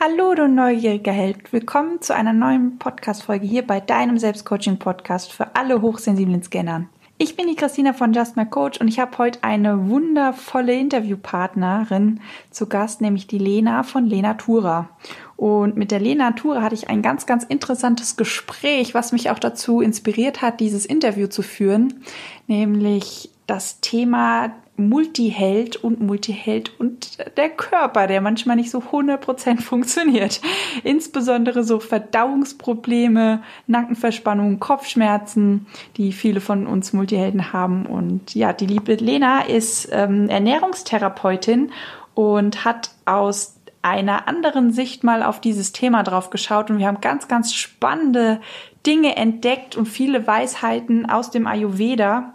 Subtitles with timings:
[0.00, 1.52] Hallo, du neugieriger Held.
[1.52, 6.84] Willkommen zu einer neuen Podcast-Folge hier bei deinem Selbstcoaching-Podcast für alle hochsensiblen Scanner.
[7.18, 12.20] Ich bin die Christina von Just My Coach und ich habe heute eine wundervolle Interviewpartnerin
[12.52, 14.88] zu Gast, nämlich die Lena von Lena Tura.
[15.36, 19.40] Und mit der Lena Tura hatte ich ein ganz, ganz interessantes Gespräch, was mich auch
[19.40, 22.04] dazu inspiriert hat, dieses Interview zu führen,
[22.46, 30.40] nämlich das Thema Multiheld und Multiheld und der Körper, der manchmal nicht so 100% funktioniert.
[30.84, 37.86] Insbesondere so Verdauungsprobleme, Nackenverspannungen, Kopfschmerzen, die viele von uns Multihelden haben.
[37.86, 41.72] Und ja, die liebe Lena ist ähm, Ernährungstherapeutin
[42.14, 47.00] und hat aus einer anderen Sicht mal auf dieses Thema drauf geschaut und wir haben
[47.00, 48.40] ganz, ganz spannende
[48.86, 52.34] Dinge entdeckt und viele Weisheiten aus dem Ayurveda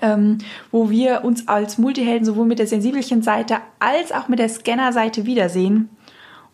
[0.00, 0.38] ähm,
[0.70, 5.26] wo wir uns als Multihelden sowohl mit der sensibelchen Seite als auch mit der Scanner-Seite
[5.26, 5.90] wiedersehen.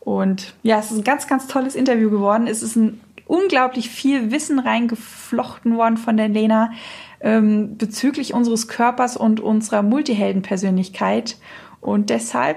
[0.01, 2.47] Und ja, es ist ein ganz, ganz tolles Interview geworden.
[2.47, 6.73] Es ist ein unglaublich viel Wissen reingeflochten worden von der Lena
[7.21, 11.37] ähm, bezüglich unseres Körpers und unserer Multihelden-Persönlichkeit.
[11.81, 12.57] Und deshalb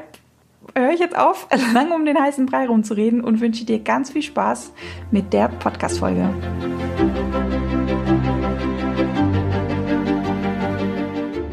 [0.75, 4.23] höre ich jetzt auf, lange um den heißen Brei rumzureden und wünsche dir ganz viel
[4.23, 4.71] Spaß
[5.11, 6.29] mit der Podcast-Folge.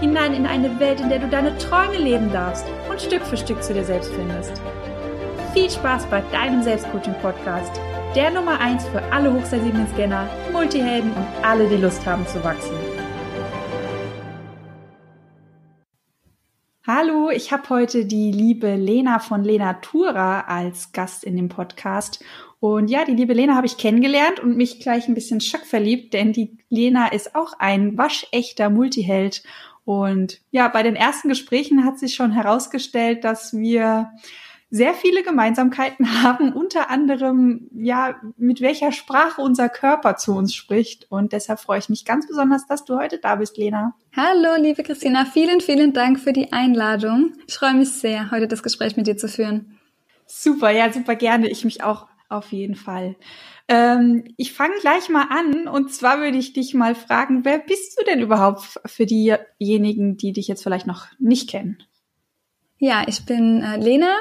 [0.00, 3.62] hinein in eine Welt, in der du deine Träume leben darfst und Stück für Stück
[3.62, 4.52] zu dir selbst findest.
[5.52, 7.78] Viel Spaß bei deinem Selbstcoaching-Podcast,
[8.14, 12.74] der Nummer 1 für alle hochsensiblen Scanner, Multihelden und alle, die Lust haben zu wachsen.
[16.86, 22.24] Hallo, ich habe heute die liebe Lena von Lena Tura als Gast in dem Podcast.
[22.58, 26.32] Und ja, die liebe Lena habe ich kennengelernt und mich gleich ein bisschen schockverliebt, denn
[26.32, 29.42] die Lena ist auch ein waschechter Multiheld
[29.90, 34.12] und ja, bei den ersten Gesprächen hat sich schon herausgestellt, dass wir
[34.70, 41.10] sehr viele Gemeinsamkeiten haben, unter anderem, ja, mit welcher Sprache unser Körper zu uns spricht.
[41.10, 43.96] Und deshalb freue ich mich ganz besonders, dass du heute da bist, Lena.
[44.14, 45.24] Hallo, liebe Christina.
[45.24, 47.32] Vielen, vielen Dank für die Einladung.
[47.48, 49.76] Ich freue mich sehr, heute das Gespräch mit dir zu führen.
[50.24, 51.48] Super, ja, super gerne.
[51.48, 53.16] Ich mich auch auf jeden Fall.
[53.70, 57.96] Ähm, ich fange gleich mal an und zwar würde ich dich mal fragen, wer bist
[57.96, 61.78] du denn überhaupt für diejenigen, die dich jetzt vielleicht noch nicht kennen?
[62.82, 64.12] Ja, ich bin äh, Lena.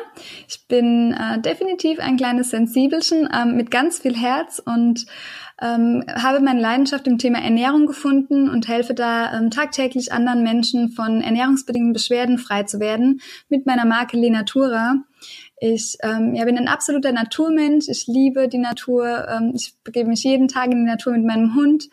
[0.47, 5.05] Ich bin äh, definitiv ein kleines Sensibelchen ähm, mit ganz viel Herz und
[5.61, 10.91] ähm, habe meine Leidenschaft im Thema Ernährung gefunden und helfe da ähm, tagtäglich anderen Menschen
[10.91, 14.97] von ernährungsbedingten Beschwerden frei zu werden mit meiner Marke Lenatura.
[15.61, 17.87] Ich ähm, ja, bin ein absoluter Naturmensch.
[17.89, 19.27] Ich liebe die Natur.
[19.27, 21.89] Ähm, ich begebe mich jeden Tag in die Natur mit meinem Hund.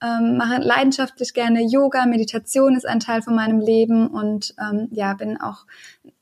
[0.00, 5.14] Ähm, mache leidenschaftlich gerne Yoga, Meditation ist ein Teil von meinem Leben und ähm, ja,
[5.14, 5.66] bin auch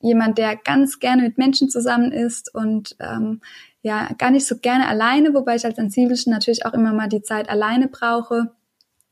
[0.01, 3.43] jemand, der ganz gerne mit Menschen zusammen ist und ähm,
[3.83, 7.21] ja, gar nicht so gerne alleine, wobei ich als Sensibelchen natürlich auch immer mal die
[7.21, 8.51] Zeit alleine brauche.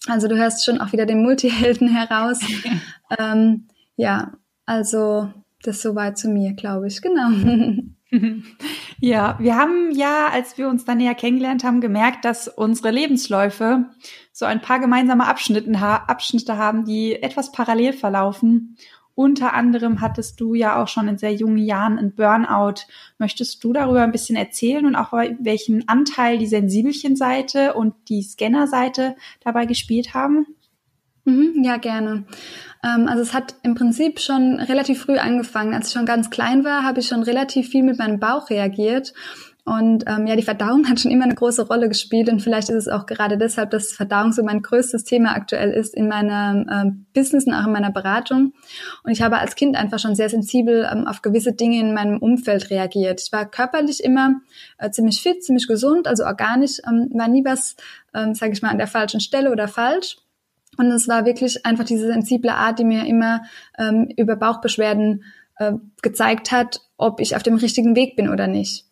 [0.08, 2.40] Also du hörst schon auch wieder den Multihelden heraus.
[3.18, 4.32] ähm, ja,
[4.64, 5.30] also
[5.66, 7.30] das soweit zu mir, glaube ich, genau.
[9.00, 13.86] Ja, wir haben ja, als wir uns dann näher kennengelernt haben, gemerkt, dass unsere Lebensläufe
[14.32, 18.76] so ein paar gemeinsame Abschnitte, Abschnitte haben, die etwas parallel verlaufen.
[19.16, 22.82] Unter anderem hattest du ja auch schon in sehr jungen Jahren ein Burnout.
[23.18, 29.14] Möchtest du darüber ein bisschen erzählen und auch welchen Anteil die Sensibelchen-Seite und die Scanner-Seite
[29.40, 30.46] dabei gespielt haben?
[31.24, 32.24] Mhm, ja, gerne.
[32.82, 35.72] Ähm, also es hat im Prinzip schon relativ früh angefangen.
[35.74, 39.14] Als ich schon ganz klein war, habe ich schon relativ viel mit meinem Bauch reagiert.
[39.66, 42.76] Und ähm, ja, die Verdauung hat schon immer eine große Rolle gespielt und vielleicht ist
[42.76, 47.06] es auch gerade deshalb, dass Verdauung so mein größtes Thema aktuell ist in meinem ähm,
[47.14, 48.52] Business und auch in meiner Beratung.
[49.04, 52.18] Und ich habe als Kind einfach schon sehr sensibel ähm, auf gewisse Dinge in meinem
[52.18, 53.22] Umfeld reagiert.
[53.22, 54.34] Ich war körperlich immer
[54.76, 57.76] äh, ziemlich fit, ziemlich gesund, also organisch ähm, war nie was,
[58.12, 60.18] ähm, sage ich mal, an der falschen Stelle oder falsch.
[60.76, 63.42] Und es war wirklich einfach diese sensible Art, die mir immer
[63.78, 65.24] ähm, über Bauchbeschwerden
[65.58, 65.72] äh,
[66.02, 68.86] gezeigt hat, ob ich auf dem richtigen Weg bin oder nicht.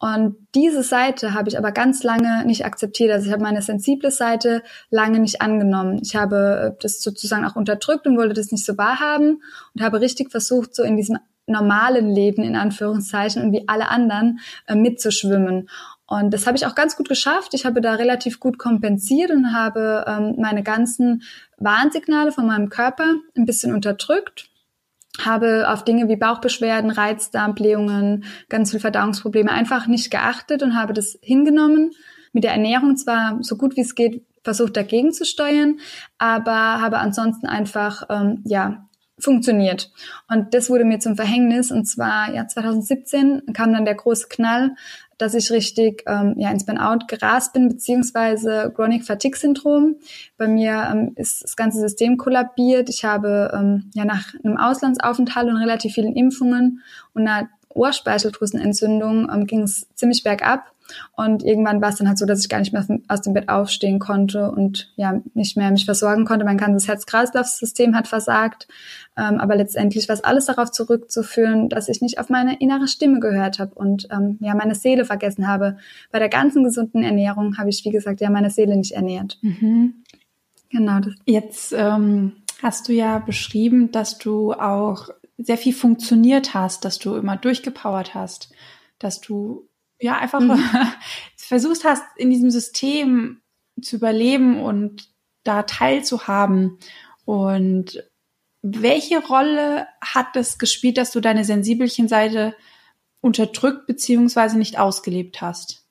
[0.00, 3.10] Und diese Seite habe ich aber ganz lange nicht akzeptiert.
[3.10, 6.00] Also ich habe meine sensible Seite lange nicht angenommen.
[6.02, 9.42] Ich habe äh, das sozusagen auch unterdrückt und wollte das nicht so wahrhaben
[9.74, 14.40] und habe richtig versucht, so in diesem normalen Leben in Anführungszeichen und wie alle anderen
[14.66, 15.68] äh, mitzuschwimmen.
[16.08, 17.54] Und das habe ich auch ganz gut geschafft.
[17.54, 21.22] Ich habe da relativ gut kompensiert und habe ähm, meine ganzen
[21.58, 24.50] Warnsignale von meinem Körper ein bisschen unterdrückt
[25.24, 31.18] habe auf Dinge wie Bauchbeschwerden, Reizdarmblähungen, ganz viel Verdauungsprobleme einfach nicht geachtet und habe das
[31.22, 31.90] hingenommen.
[32.32, 35.78] Mit der Ernährung zwar so gut wie es geht versucht dagegen zu steuern,
[36.16, 38.88] aber habe ansonsten einfach ähm, ja
[39.18, 39.90] funktioniert.
[40.28, 41.72] Und das wurde mir zum Verhängnis.
[41.72, 44.76] Und zwar ja 2017 kam dann der große Knall,
[45.18, 49.96] dass ich richtig ähm, ja, ins Burnout gerast bin, beziehungsweise Chronic Fatigue Syndrom.
[50.36, 52.88] Bei mir ähm, ist das ganze System kollabiert.
[52.88, 56.82] Ich habe ähm, ja nach einem Auslandsaufenthalt und relativ vielen Impfungen
[57.14, 60.72] und einer Ohrspeicheldrüsenentzündung ähm, ging es ziemlich bergab.
[61.16, 63.48] Und irgendwann war es dann halt so, dass ich gar nicht mehr aus dem Bett
[63.48, 66.44] aufstehen konnte und ja nicht mehr mich versorgen konnte.
[66.44, 68.68] Mein ganzes Herz-Kreislauf-System hat versagt.
[69.16, 73.20] Ähm, aber letztendlich war es alles darauf zurückzuführen, dass ich nicht auf meine innere Stimme
[73.20, 75.78] gehört habe und ähm, ja meine Seele vergessen habe.
[76.10, 79.38] Bei der ganzen gesunden Ernährung habe ich, wie gesagt, ja meine Seele nicht ernährt.
[79.42, 80.04] Mhm.
[80.70, 81.00] Genau.
[81.00, 81.14] Das.
[81.24, 82.32] Jetzt ähm,
[82.62, 85.08] hast du ja beschrieben, dass du auch
[85.38, 88.50] sehr viel funktioniert hast, dass du immer durchgepowert hast,
[88.98, 89.67] dass du
[90.00, 90.62] ja einfach mhm.
[91.36, 93.40] versuchst hast, in diesem System
[93.80, 95.08] zu überleben und
[95.44, 96.78] da teilzuhaben.
[97.24, 98.02] Und
[98.62, 102.54] welche Rolle hat es gespielt, dass du deine sensibelchen Seite
[103.20, 105.87] unterdrückt beziehungsweise nicht ausgelebt hast?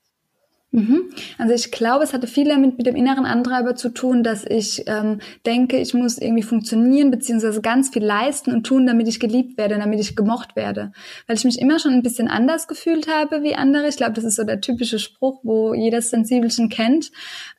[0.71, 1.09] Mhm.
[1.37, 4.83] Also ich glaube, es hatte viel damit mit dem inneren Antreiber zu tun, dass ich
[4.87, 9.57] ähm, denke, ich muss irgendwie funktionieren beziehungsweise ganz viel leisten und tun, damit ich geliebt
[9.57, 10.91] werde, damit ich gemocht werde.
[11.25, 13.87] Weil ich mich immer schon ein bisschen anders gefühlt habe wie andere.
[13.87, 17.11] Ich glaube, das ist so der typische Spruch, wo jedes Sensibelchen kennt,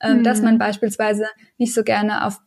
[0.03, 0.25] ähm, mhm.
[0.25, 1.27] dass man beispielsweise
[1.57, 2.39] nicht so gerne auf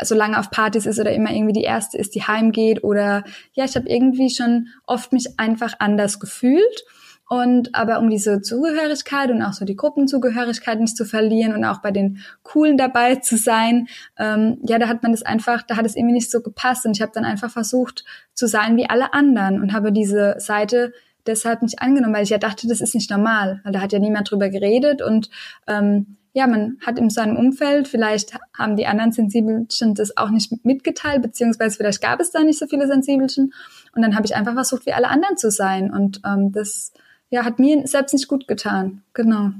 [0.00, 3.64] so lange auf Partys ist oder immer irgendwie die erste ist, die heimgeht oder ja,
[3.64, 6.84] ich habe irgendwie schon oft mich einfach anders gefühlt
[7.32, 11.80] und aber um diese Zugehörigkeit und auch so die Gruppenzugehörigkeit nicht zu verlieren und auch
[11.80, 13.88] bei den Coolen dabei zu sein,
[14.18, 16.84] ähm, ja, da hat man das einfach, da hat es irgendwie nicht so gepasst.
[16.84, 20.92] Und ich habe dann einfach versucht zu sein wie alle anderen und habe diese Seite
[21.26, 23.98] deshalb nicht angenommen, weil ich ja dachte, das ist nicht normal, weil da hat ja
[23.98, 25.30] niemand drüber geredet und
[25.66, 30.66] ähm, ja, man hat in seinem Umfeld, vielleicht haben die anderen Sensibelchen das auch nicht
[30.66, 33.54] mitgeteilt, beziehungsweise vielleicht gab es da nicht so viele Sensibelchen.
[33.94, 35.92] Und dann habe ich einfach versucht, wie alle anderen zu sein.
[35.92, 36.92] Und ähm, das
[37.32, 39.02] ja, hat mir selbst nicht gut getan.
[39.14, 39.52] Genau.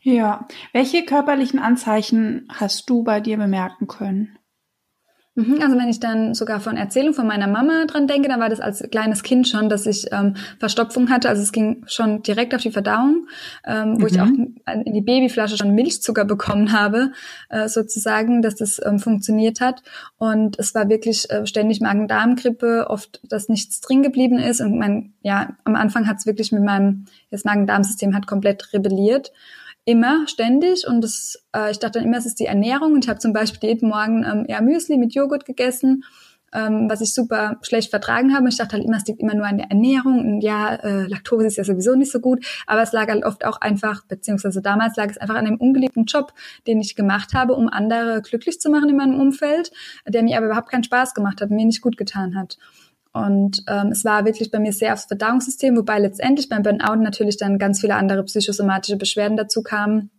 [0.00, 0.48] Ja.
[0.72, 4.36] Welche körperlichen Anzeichen hast du bei dir bemerken können?
[5.36, 8.48] Mhm, also wenn ich dann sogar von Erzählung von meiner Mama dran denke, dann war
[8.48, 11.28] das als kleines Kind schon, dass ich ähm, Verstopfung hatte.
[11.28, 13.28] Also es ging schon direkt auf die Verdauung,
[13.64, 14.06] ähm, wo mhm.
[14.06, 17.12] ich auch in die Babyflasche schon Milchzucker bekommen habe,
[17.48, 19.84] äh, sozusagen, dass das ähm, funktioniert hat.
[20.18, 24.60] Und es war wirklich äh, ständig Magen-Darm-Grippe, oft, dass nichts drin geblieben ist.
[24.60, 29.30] Und mein, ja, am Anfang hat es wirklich mit meinem das Magen-Darm-System hat komplett rebelliert
[29.90, 33.08] immer ständig und das, äh, ich dachte dann immer, es ist die Ernährung und ich
[33.08, 36.04] habe zum Beispiel jeden Morgen ähm, eher Müsli mit Joghurt gegessen,
[36.52, 38.48] ähm, was ich super schlecht vertragen habe.
[38.48, 41.48] Ich dachte halt immer, es liegt immer nur an der Ernährung und ja, äh, Laktose
[41.48, 44.94] ist ja sowieso nicht so gut, aber es lag halt oft auch einfach, beziehungsweise damals
[44.96, 46.32] lag es einfach an dem ungeliebten Job,
[46.68, 49.72] den ich gemacht habe, um andere glücklich zu machen in meinem Umfeld,
[50.06, 52.58] der mir aber überhaupt keinen Spaß gemacht hat, mir nicht gut getan hat.
[53.12, 57.36] Und ähm, es war wirklich bei mir sehr aufs Verdauungssystem, wobei letztendlich beim Burnout natürlich
[57.36, 60.10] dann ganz viele andere psychosomatische Beschwerden dazu kamen.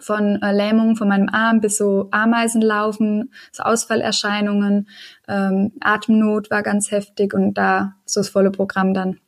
[0.00, 4.88] Von äh, Lähmung von meinem Arm bis so Ameisenlaufen, so Ausfallerscheinungen,
[5.28, 9.20] ähm, Atemnot war ganz heftig und da so das volle Programm dann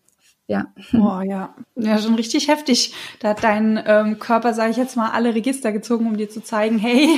[0.49, 0.67] ja.
[0.93, 2.95] Oh ja, ja schon richtig heftig.
[3.19, 6.41] Da hat dein ähm, Körper, sage ich jetzt mal, alle Register gezogen, um dir zu
[6.41, 7.09] zeigen, hey,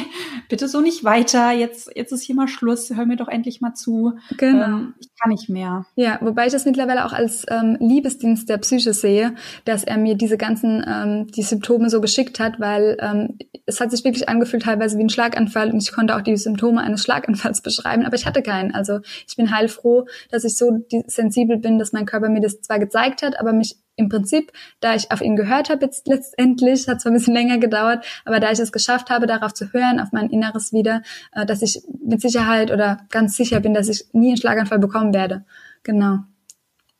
[0.49, 1.52] bitte so nicht weiter.
[1.52, 2.90] Jetzt jetzt ist hier mal Schluss.
[2.90, 4.14] Hör mir doch endlich mal zu.
[4.38, 4.64] Genau.
[4.64, 5.85] Ähm, ich kann nicht mehr.
[5.94, 9.35] Ja, wobei ich das mittlerweile auch als ähm, Liebesdienst der Psyche sehe,
[9.66, 13.90] dass er mir diese ganzen ähm, die Symptome so geschickt hat, weil ähm, es hat
[13.90, 17.61] sich wirklich angefühlt teilweise wie ein Schlaganfall und ich konnte auch die Symptome eines Schlaganfalls
[17.62, 18.75] beschreiben, aber ich hatte keinen.
[18.75, 22.78] Also ich bin heilfroh, dass ich so sensibel bin, dass mein Körper mir das zwar
[22.78, 26.88] gezeigt gezeigt hat, aber mich im Prinzip, da ich auf ihn gehört habe, jetzt letztendlich,
[26.88, 29.98] hat zwar ein bisschen länger gedauert, aber da ich es geschafft habe, darauf zu hören,
[30.00, 34.04] auf mein Inneres wieder, äh, dass ich mit Sicherheit oder ganz sicher bin, dass ich
[34.12, 35.44] nie einen Schlaganfall bekommen werde.
[35.82, 36.18] Genau.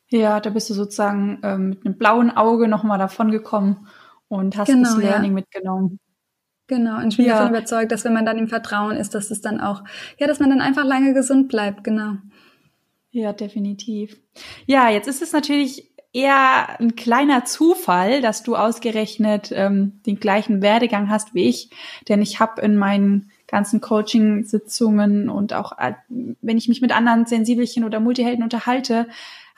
[0.09, 3.87] Ja, da bist du sozusagen ähm, mit einem blauen Auge nochmal davon gekommen
[4.27, 5.35] und hast genau, das Learning ja.
[5.35, 5.99] mitgenommen.
[6.67, 7.37] Genau, und ich bin ja.
[7.37, 9.83] davon überzeugt, dass wenn man dann im Vertrauen ist, dass es dann auch,
[10.19, 12.17] ja, dass man dann einfach lange gesund bleibt, genau.
[13.11, 14.21] Ja, definitiv.
[14.67, 20.61] Ja, jetzt ist es natürlich eher ein kleiner Zufall, dass du ausgerechnet ähm, den gleichen
[20.61, 21.69] Werdegang hast wie ich,
[22.07, 27.25] denn ich habe in meinen ganzen Coaching-Sitzungen und auch äh, wenn ich mich mit anderen
[27.25, 29.07] Sensibelchen oder Multihelden unterhalte,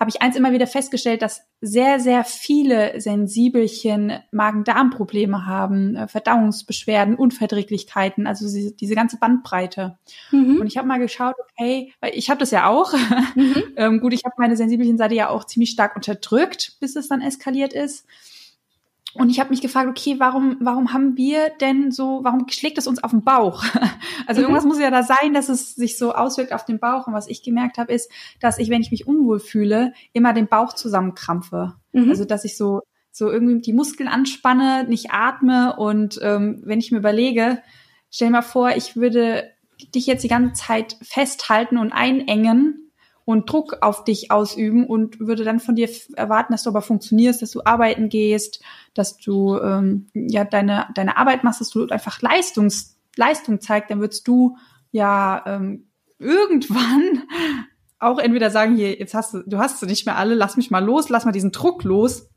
[0.01, 7.13] habe ich eins immer wieder festgestellt, dass sehr, sehr viele Sensibelchen Magen-Darm-Probleme haben, äh, Verdauungsbeschwerden,
[7.13, 9.99] Unverträglichkeiten, also diese, diese ganze Bandbreite.
[10.31, 10.59] Mhm.
[10.59, 12.93] Und ich habe mal geschaut, okay, weil ich habe das ja auch.
[13.35, 13.63] Mhm.
[13.75, 17.73] ähm, gut, ich habe meine Sensibelchen-Seite ja auch ziemlich stark unterdrückt, bis es dann eskaliert
[17.73, 18.07] ist.
[19.13, 22.87] Und ich habe mich gefragt, okay, warum, warum haben wir denn so, warum schlägt es
[22.87, 23.63] uns auf den Bauch?
[24.27, 24.45] Also mhm.
[24.45, 27.07] irgendwas muss ja da sein, dass es sich so auswirkt auf den Bauch.
[27.07, 30.47] Und was ich gemerkt habe, ist, dass ich, wenn ich mich unwohl fühle, immer den
[30.47, 31.73] Bauch zusammenkrampfe.
[31.91, 32.09] Mhm.
[32.09, 35.75] Also dass ich so, so irgendwie die Muskeln anspanne, nicht atme.
[35.75, 37.61] Und ähm, wenn ich mir überlege,
[38.11, 39.49] stell mal vor, ich würde
[39.93, 42.90] dich jetzt die ganze Zeit festhalten und einengen
[43.25, 47.41] und Druck auf dich ausüben und würde dann von dir erwarten, dass du aber funktionierst,
[47.41, 48.63] dass du arbeiten gehst,
[48.93, 53.99] dass du ähm, ja deine deine Arbeit machst, dass du einfach Leistungs Leistung zeigst, dann
[53.99, 54.57] würdest du
[54.91, 55.87] ja ähm,
[56.17, 57.23] irgendwann
[57.99, 60.71] auch entweder sagen, hier, jetzt hast du, du hast sie nicht mehr alle, lass mich
[60.71, 62.30] mal los, lass mal diesen Druck los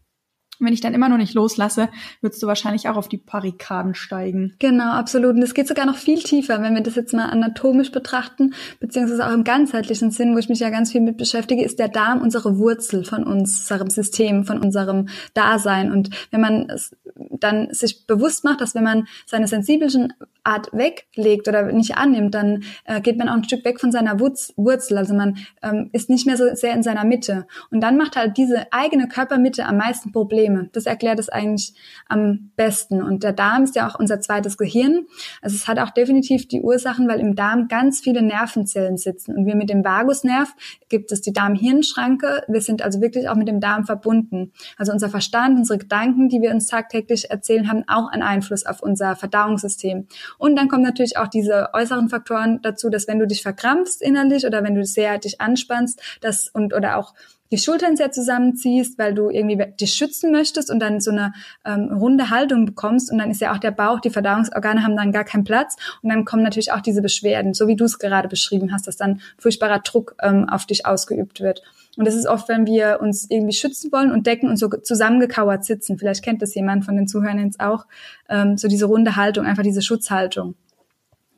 [0.59, 1.89] wenn ich dann immer noch nicht loslasse,
[2.21, 4.55] würdest du wahrscheinlich auch auf die Barrikaden steigen.
[4.59, 5.37] Genau, absolut.
[5.37, 9.27] Und es geht sogar noch viel tiefer, wenn wir das jetzt mal anatomisch betrachten, beziehungsweise
[9.27, 12.21] auch im ganzheitlichen Sinn, wo ich mich ja ganz viel mit beschäftige, ist der Darm
[12.21, 15.93] unsere Wurzel von unserem System, von unserem Dasein.
[15.93, 21.49] Und wenn man es dann sich bewusst macht, dass wenn man seine sensiblen Art weglegt
[21.49, 24.99] oder nicht annimmt, dann äh, geht man auch ein Stück weg von seiner Wurzel.
[24.99, 27.47] Also man ähm, ist nicht mehr so sehr in seiner Mitte.
[27.71, 30.44] Und dann macht halt diese eigene Körpermitte am meisten Probleme.
[30.73, 31.75] Das erklärt es eigentlich
[32.09, 33.03] am besten.
[33.03, 35.07] Und der Darm ist ja auch unser zweites Gehirn.
[35.43, 39.37] Also es hat auch definitiv die Ursachen, weil im Darm ganz viele Nervenzellen sitzen.
[39.37, 40.53] Und wir mit dem Vagusnerv
[40.89, 42.45] gibt es die Darm-Hirn-Schranke.
[42.49, 44.53] Wir sind also wirklich auch mit dem Darm verbunden.
[44.77, 48.83] Also unser Verstand, unsere Gedanken, die wir uns tagtäglich erzählen, haben auch einen Einfluss auf
[48.83, 50.07] unser Verdauungssystem.
[50.39, 54.47] Und dann kommen natürlich auch diese äußeren Faktoren dazu, dass wenn du dich verkrampfst innerlich
[54.47, 57.15] oder wenn du sehr dich anspannst, das und oder auch
[57.55, 61.33] die Schultern sehr zusammenziehst, weil du irgendwie dich schützen möchtest und dann so eine
[61.65, 65.13] ähm, runde Haltung bekommst und dann ist ja auch der Bauch, die Verdauungsorgane haben dann
[65.13, 68.27] gar keinen Platz und dann kommen natürlich auch diese Beschwerden, so wie du es gerade
[68.27, 71.63] beschrieben hast, dass dann furchtbarer Druck ähm, auf dich ausgeübt wird.
[71.97, 75.65] Und das ist oft, wenn wir uns irgendwie schützen wollen und decken und so zusammengekauert
[75.65, 75.97] sitzen.
[75.97, 77.87] Vielleicht kennt das jemand von den Zuhörern jetzt auch.
[78.29, 80.57] Ähm, so diese runde Haltung, einfach diese Schutzhaltung.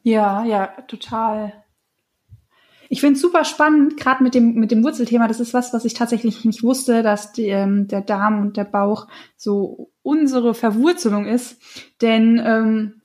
[0.02, 1.52] Ja, ja, total.
[2.88, 5.28] Ich finde es super spannend, gerade mit dem, mit dem Wurzelthema.
[5.28, 8.64] Das ist was, was ich tatsächlich nicht wusste, dass die, ähm, der Darm und der
[8.64, 11.60] Bauch so unsere Verwurzelung ist.
[12.00, 13.02] Denn ähm,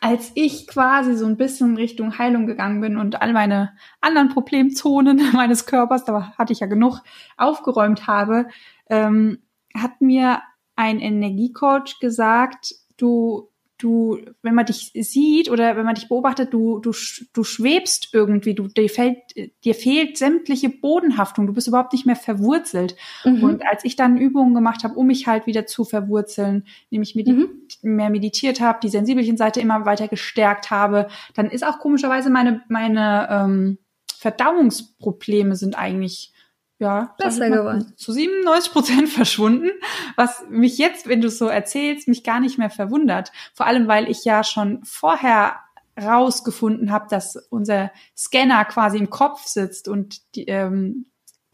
[0.00, 5.20] als ich quasi so ein bisschen Richtung Heilung gegangen bin und all meine anderen Problemzonen
[5.32, 7.00] meines Körpers, da hatte ich ja genug,
[7.36, 8.48] aufgeräumt habe,
[8.88, 9.38] ähm,
[9.74, 10.42] hat mir
[10.76, 16.80] ein Energiecoach gesagt, du du, wenn man dich sieht oder wenn man dich beobachtet, du,
[16.80, 16.92] du,
[17.32, 19.18] du schwebst irgendwie, du, dir fällt,
[19.64, 22.96] dir fehlt sämtliche Bodenhaftung, du bist überhaupt nicht mehr verwurzelt.
[23.24, 23.42] Mhm.
[23.42, 27.32] Und als ich dann Übungen gemacht habe, um mich halt wieder zu verwurzeln, nämlich medi
[27.32, 27.48] mhm.
[27.82, 32.62] mehr meditiert habe, die sensibelchen Seite immer weiter gestärkt habe, dann ist auch komischerweise meine,
[32.68, 33.78] meine ähm,
[34.18, 36.32] Verdauungsprobleme sind eigentlich
[36.78, 37.92] ja, besser geworden.
[37.96, 39.70] Zu 97 Prozent verschwunden,
[40.16, 43.32] was mich jetzt, wenn du es so erzählst, mich gar nicht mehr verwundert.
[43.54, 45.56] Vor allem, weil ich ja schon vorher
[46.00, 51.06] rausgefunden habe, dass unser Scanner quasi im Kopf sitzt und die, ähm,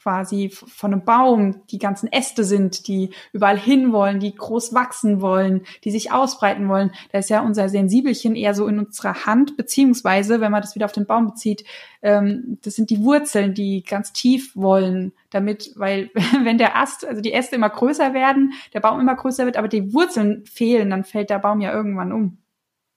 [0.04, 5.22] quasi von einem Baum die ganzen Äste sind, die überall hin wollen, die groß wachsen
[5.22, 6.90] wollen, die sich ausbreiten wollen.
[7.10, 10.84] Da ist ja unser Sensibelchen eher so in unserer Hand, beziehungsweise, wenn man das wieder
[10.84, 11.64] auf den Baum bezieht,
[12.02, 16.10] ähm, das sind die Wurzeln, die ganz tief wollen, damit, weil
[16.44, 19.68] wenn der Ast, also die Äste immer größer werden, der Baum immer größer wird, aber
[19.68, 22.43] die Wurzeln fehlen, dann fällt der Baum ja irgendwann um.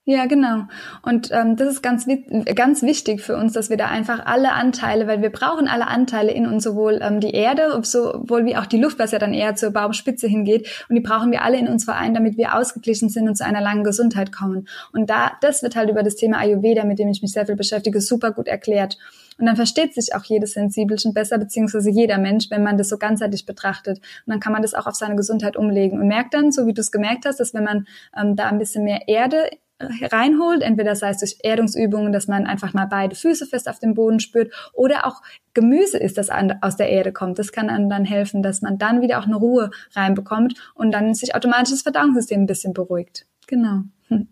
[0.09, 0.63] Ja, genau.
[1.01, 2.07] Und ähm, das ist ganz,
[2.55, 6.31] ganz wichtig für uns, dass wir da einfach alle Anteile, weil wir brauchen alle Anteile
[6.31, 9.55] in uns, sowohl ähm, die Erde, sowohl wie auch die Luft, was ja dann eher
[9.55, 10.85] zur Baumspitze hingeht.
[10.87, 13.59] Und die brauchen wir alle in uns vereinen, damit wir ausgeglichen sind und zu einer
[13.59, 14.69] langen Gesundheit kommen.
[14.93, 17.57] Und da, das wird halt über das Thema Ayurveda, mit dem ich mich sehr viel
[17.57, 18.97] beschäftige, super gut erklärt.
[19.37, 22.97] Und dann versteht sich auch jedes Sensibelchen besser, beziehungsweise jeder Mensch, wenn man das so
[22.97, 23.97] ganzheitlich betrachtet.
[23.97, 26.73] Und dann kann man das auch auf seine Gesundheit umlegen und merkt dann, so wie
[26.73, 27.87] du es gemerkt hast, dass wenn man
[28.17, 32.73] ähm, da ein bisschen mehr Erde reinholt, entweder sei es durch Erdungsübungen, dass man einfach
[32.73, 35.21] mal beide Füße fest auf dem Boden spürt oder auch
[35.53, 36.29] Gemüse ist, das
[36.61, 37.39] aus der Erde kommt.
[37.39, 41.13] Das kann einem dann helfen, dass man dann wieder auch eine Ruhe reinbekommt und dann
[41.13, 43.27] sich automatisch das Verdauungssystem ein bisschen beruhigt.
[43.47, 43.83] Genau.
[44.07, 44.27] Hm.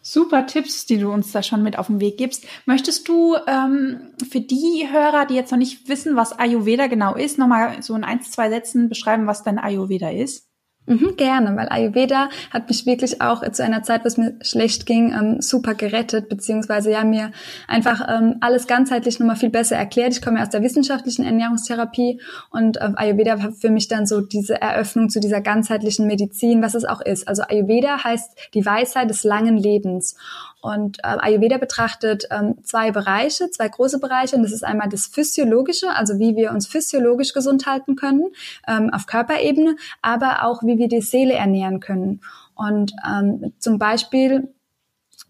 [0.00, 2.44] Super Tipps, die du uns da schon mit auf den Weg gibst.
[2.66, 7.38] Möchtest du ähm, für die Hörer, die jetzt noch nicht wissen, was Ayurveda genau ist,
[7.38, 10.48] nochmal so in ein, zwei Sätzen beschreiben, was dein Ayurveda ist?
[10.86, 14.84] Mhm, gerne, weil Ayurveda hat mich wirklich auch zu einer Zeit, wo es mir schlecht
[14.84, 17.32] ging, ähm, super gerettet, beziehungsweise ja mir
[17.66, 20.12] einfach ähm, alles ganzheitlich nochmal viel besser erklärt.
[20.12, 24.20] Ich komme ja aus der wissenschaftlichen Ernährungstherapie und äh, Ayurveda war für mich dann so
[24.20, 27.28] diese Eröffnung zu dieser ganzheitlichen Medizin, was es auch ist.
[27.28, 30.16] Also Ayurveda heißt die Weisheit des langen Lebens.
[30.64, 34.34] Und äh, Ayurveda betrachtet ähm, zwei Bereiche, zwei große Bereiche.
[34.34, 38.28] Und das ist einmal das Physiologische, also wie wir uns physiologisch gesund halten können
[38.66, 42.22] ähm, auf Körperebene, aber auch wie wir die Seele ernähren können.
[42.54, 44.54] Und ähm, zum Beispiel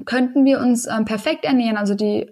[0.05, 2.31] könnten wir uns ähm, perfekt ernähren, also die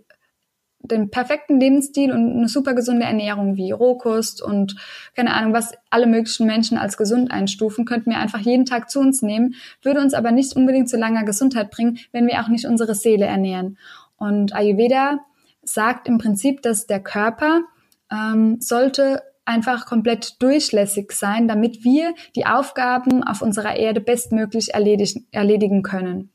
[0.83, 4.77] den perfekten Lebensstil und eine super gesunde Ernährung wie Rohkost und
[5.15, 9.01] keine Ahnung, was alle möglichen Menschen als gesund einstufen, könnten wir einfach jeden Tag zu
[9.01, 12.67] uns nehmen, würde uns aber nicht unbedingt zu langer Gesundheit bringen, wenn wir auch nicht
[12.67, 13.79] unsere Seele ernähren.
[14.17, 15.21] Und Ayurveda
[15.63, 17.63] sagt im Prinzip, dass der Körper
[18.11, 25.27] ähm, sollte einfach komplett durchlässig sein, damit wir die Aufgaben auf unserer Erde bestmöglich erledigen,
[25.33, 26.32] erledigen können.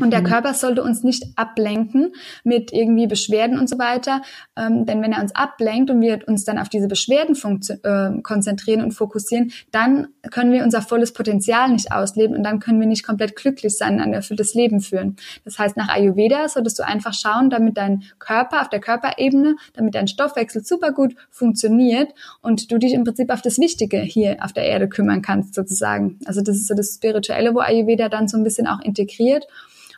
[0.00, 0.26] Und der mhm.
[0.26, 2.12] Körper sollte uns nicht ablenken
[2.44, 4.22] mit irgendwie Beschwerden und so weiter.
[4.56, 7.36] Ähm, denn wenn er uns ablenkt und wir uns dann auf diese Beschwerden
[7.82, 12.80] äh, konzentrieren und fokussieren, dann können wir unser volles Potenzial nicht ausleben und dann können
[12.80, 15.16] wir nicht komplett glücklich sein, ein erfülltes Leben führen.
[15.44, 19.94] Das heißt, nach Ayurveda solltest du einfach schauen, damit dein Körper auf der Körperebene, damit
[19.94, 22.12] dein Stoffwechsel super gut funktioniert
[22.42, 26.18] und du dich im Prinzip auf das Wichtige hier auf der Erde kümmern kannst, sozusagen.
[26.24, 29.46] Also das ist so das Spirituelle, wo Ayurveda dann so ein bisschen auch integriert.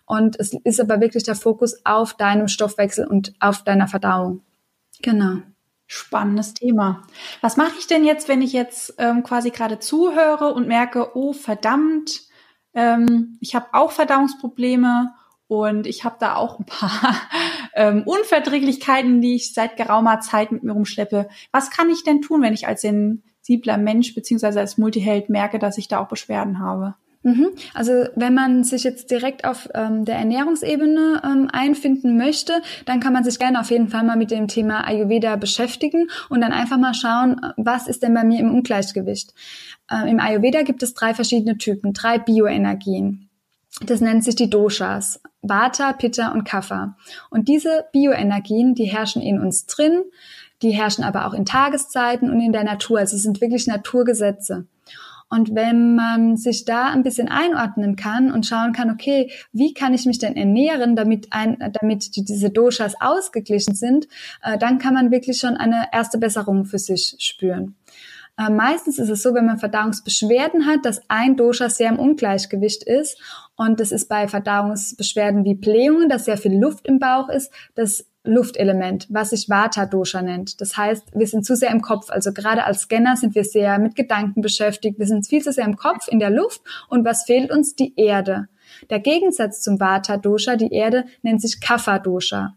[0.08, 4.40] Und es ist aber wirklich der Fokus auf deinem Stoffwechsel und auf deiner Verdauung.
[5.02, 5.42] Genau.
[5.86, 7.02] Spannendes Thema.
[7.42, 11.34] Was mache ich denn jetzt, wenn ich jetzt ähm, quasi gerade zuhöre und merke, oh
[11.34, 12.22] verdammt,
[12.72, 15.12] ähm, ich habe auch Verdauungsprobleme
[15.46, 17.14] und ich habe da auch ein paar
[17.74, 21.28] ähm, Unverträglichkeiten, die ich seit geraumer Zeit mit mir rumschleppe.
[21.52, 25.76] Was kann ich denn tun, wenn ich als sensibler Mensch beziehungsweise als Multiheld merke, dass
[25.76, 26.94] ich da auch Beschwerden habe?
[27.22, 27.48] Mhm.
[27.74, 32.52] Also wenn man sich jetzt direkt auf ähm, der Ernährungsebene ähm, einfinden möchte,
[32.86, 36.40] dann kann man sich gerne auf jeden Fall mal mit dem Thema Ayurveda beschäftigen und
[36.40, 39.34] dann einfach mal schauen, was ist denn bei mir im Ungleichgewicht.
[39.90, 43.28] Äh, Im Ayurveda gibt es drei verschiedene Typen, drei Bioenergien.
[43.84, 46.96] Das nennt sich die Doshas, Vata, Pitta und Kapha.
[47.30, 50.02] Und diese Bioenergien, die herrschen in uns drin,
[50.62, 52.98] die herrschen aber auch in Tageszeiten und in der Natur.
[52.98, 54.66] Also es sind wirklich Naturgesetze.
[55.30, 59.92] Und wenn man sich da ein bisschen einordnen kann und schauen kann, okay, wie kann
[59.92, 64.08] ich mich denn ernähren, damit, ein, damit die, diese Doshas ausgeglichen sind,
[64.42, 67.76] äh, dann kann man wirklich schon eine erste Besserung für sich spüren.
[68.38, 72.84] Äh, meistens ist es so, wenn man Verdauungsbeschwerden hat, dass ein Dosha sehr im Ungleichgewicht
[72.84, 73.20] ist.
[73.56, 78.06] Und das ist bei Verdauungsbeschwerden wie Blähungen, dass sehr viel Luft im Bauch ist, das
[78.24, 80.60] Luftelement, was sich Vata-Dosha nennt.
[80.60, 82.10] Das heißt, wir sind zu sehr im Kopf.
[82.10, 84.98] Also gerade als Scanner sind wir sehr mit Gedanken beschäftigt.
[84.98, 86.60] Wir sind viel zu sehr im Kopf, in der Luft.
[86.88, 87.74] Und was fehlt uns?
[87.74, 88.48] Die Erde.
[88.90, 92.54] Der Gegensatz zum Vata-Dosha, die Erde, nennt sich Kapha-Dosha.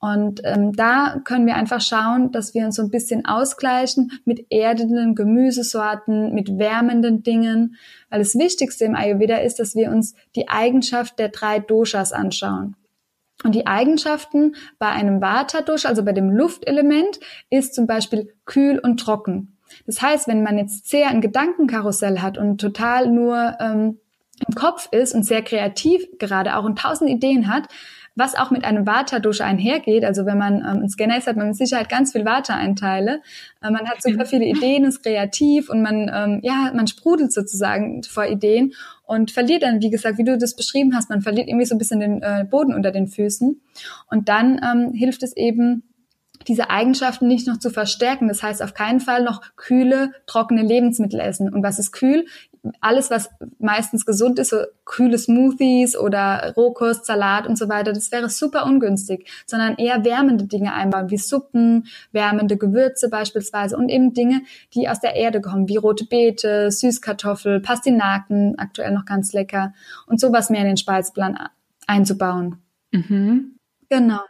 [0.00, 4.46] Und ähm, da können wir einfach schauen, dass wir uns so ein bisschen ausgleichen mit
[4.50, 7.76] erdenden Gemüsesorten, mit wärmenden Dingen.
[8.10, 12.76] Weil das Wichtigste im Ayurveda ist, dass wir uns die Eigenschaft der drei Doshas anschauen.
[13.44, 18.98] Und die Eigenschaften bei einem Vata-Dosha, also bei dem Luftelement, ist zum Beispiel kühl und
[18.98, 19.56] trocken.
[19.86, 23.98] Das heißt, wenn man jetzt sehr ein Gedankenkarussell hat und total nur ähm,
[24.46, 27.68] im Kopf ist und sehr kreativ gerade auch und tausend Ideen hat,
[28.16, 30.04] was auch mit einem Vata-Dosha einhergeht.
[30.04, 33.20] Also wenn man ähm, einen Scanner ist, hat man mit Sicherheit ganz viel Vata-Einteile.
[33.62, 38.02] Äh, man hat super viele Ideen, ist kreativ und man, ähm, ja, man sprudelt sozusagen
[38.04, 41.66] vor Ideen und verliert dann, wie gesagt, wie du das beschrieben hast, man verliert irgendwie
[41.66, 43.60] so ein bisschen den äh, Boden unter den Füßen.
[44.10, 45.82] Und dann ähm, hilft es eben,
[46.48, 48.28] diese Eigenschaften nicht noch zu verstärken.
[48.28, 51.52] Das heißt auf keinen Fall noch kühle, trockene Lebensmittel essen.
[51.52, 52.26] Und was ist kühl?
[52.80, 58.10] Alles, was meistens gesund ist, so kühle Smoothies oder Rohkost, Salat und so weiter, das
[58.12, 64.14] wäre super ungünstig, sondern eher wärmende Dinge einbauen, wie Suppen, wärmende Gewürze beispielsweise und eben
[64.14, 64.42] Dinge,
[64.74, 69.74] die aus der Erde kommen, wie rote Beete, Süßkartoffel, Pastinaken, aktuell noch ganz lecker
[70.06, 71.38] und sowas mehr in den Speiseplan
[71.86, 72.62] einzubauen.
[72.92, 73.56] Mhm.
[73.88, 74.20] Genau.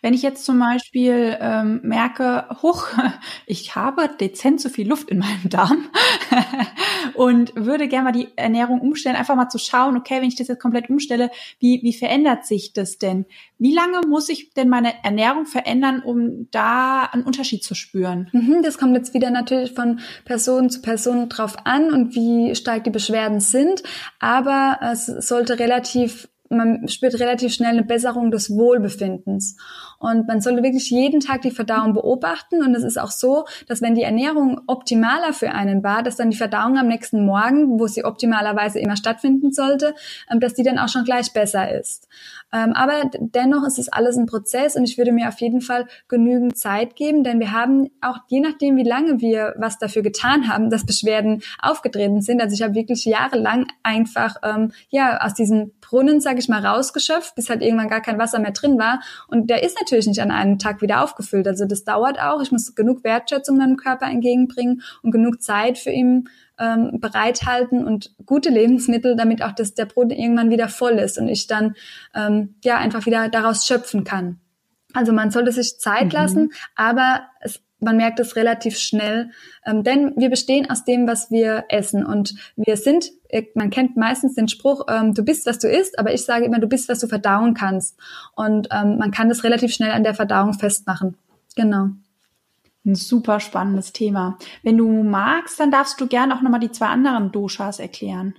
[0.00, 2.88] Wenn ich jetzt zum Beispiel ähm, merke, hoch,
[3.46, 5.88] ich habe dezent zu viel Luft in meinem Darm
[7.14, 10.48] und würde gerne mal die Ernährung umstellen, einfach mal zu schauen, okay, wenn ich das
[10.48, 13.26] jetzt komplett umstelle, wie, wie verändert sich das denn?
[13.58, 18.28] Wie lange muss ich denn meine Ernährung verändern, um da einen Unterschied zu spüren?
[18.32, 22.84] Mhm, das kommt jetzt wieder natürlich von Person zu Person drauf an und wie stark
[22.84, 23.82] die Beschwerden sind,
[24.18, 29.56] aber es sollte relativ man spürt relativ schnell eine Besserung des Wohlbefindens.
[30.02, 32.60] Und man sollte wirklich jeden Tag die Verdauung beobachten.
[32.62, 36.30] Und es ist auch so, dass wenn die Ernährung optimaler für einen war, dass dann
[36.30, 39.94] die Verdauung am nächsten Morgen, wo sie optimalerweise immer stattfinden sollte,
[40.28, 42.08] ähm, dass die dann auch schon gleich besser ist.
[42.52, 45.86] Ähm, aber dennoch ist es alles ein Prozess und ich würde mir auf jeden Fall
[46.08, 50.48] genügend Zeit geben, denn wir haben auch je nachdem, wie lange wir was dafür getan
[50.48, 52.42] haben, dass Beschwerden aufgetreten sind.
[52.42, 57.34] Also ich habe wirklich jahrelang einfach ähm, ja aus diesem Brunnen, sage ich mal, rausgeschöpft,
[57.36, 59.00] bis halt irgendwann gar kein Wasser mehr drin war.
[59.28, 61.46] Und der ist natürlich nicht an einem Tag wieder aufgefüllt.
[61.46, 62.42] Also das dauert auch.
[62.42, 66.28] Ich muss genug Wertschätzung meinem Körper entgegenbringen und genug Zeit für ihn
[66.58, 71.28] ähm, bereithalten und gute Lebensmittel, damit auch das, der Brunnen irgendwann wieder voll ist und
[71.28, 71.74] ich dann
[72.14, 74.40] ähm, ja einfach wieder daraus schöpfen kann.
[74.94, 76.10] Also man sollte sich Zeit mhm.
[76.10, 79.30] lassen, aber es man merkt es relativ schnell,
[79.66, 83.10] ähm, denn wir bestehen aus dem, was wir essen und wir sind,
[83.54, 86.58] man kennt meistens den Spruch, ähm, du bist, was du isst, aber ich sage immer,
[86.58, 87.98] du bist, was du verdauen kannst
[88.34, 91.16] und ähm, man kann das relativ schnell an der Verdauung festmachen.
[91.56, 91.88] Genau.
[92.84, 94.38] Ein super spannendes Thema.
[94.62, 98.34] Wenn du magst, dann darfst du gerne auch nochmal die zwei anderen Doshas erklären.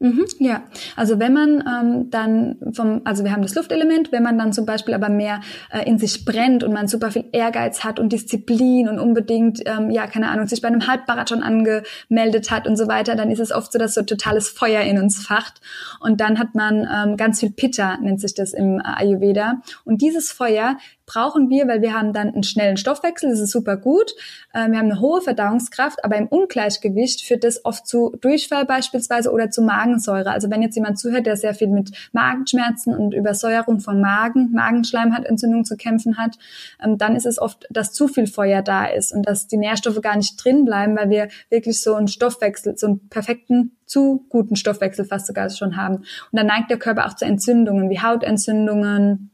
[0.00, 0.62] Mhm, ja,
[0.94, 4.64] also wenn man ähm, dann vom, also wir haben das Luftelement, wenn man dann zum
[4.64, 5.40] Beispiel aber mehr
[5.72, 9.90] äh, in sich brennt und man super viel Ehrgeiz hat und Disziplin und unbedingt, ähm,
[9.90, 13.50] ja, keine Ahnung, sich bei einem Halbmarathon angemeldet hat und so weiter, dann ist es
[13.50, 15.60] oft so, dass so totales Feuer in uns facht.
[15.98, 19.62] Und dann hat man ähm, ganz viel Pitta, nennt sich das im Ayurveda.
[19.84, 20.76] Und dieses Feuer
[21.08, 24.12] brauchen wir, weil wir haben dann einen schnellen Stoffwechsel, das ist super gut.
[24.54, 29.32] Ähm, wir haben eine hohe Verdauungskraft, aber im Ungleichgewicht führt das oft zu Durchfall beispielsweise
[29.32, 30.30] oder zu Magensäure.
[30.30, 35.64] Also wenn jetzt jemand zuhört, der sehr viel mit Magenschmerzen und Übersäuerung vom Magen, Magenschleimhautentzündung
[35.64, 36.38] zu kämpfen hat,
[36.84, 40.00] ähm, dann ist es oft, dass zu viel Feuer da ist und dass die Nährstoffe
[40.02, 44.56] gar nicht drin bleiben, weil wir wirklich so einen Stoffwechsel, so einen perfekten zu guten
[44.56, 45.96] Stoffwechsel fast sogar schon haben.
[45.96, 49.30] Und dann neigt der Körper auch zu Entzündungen wie Hautentzündungen,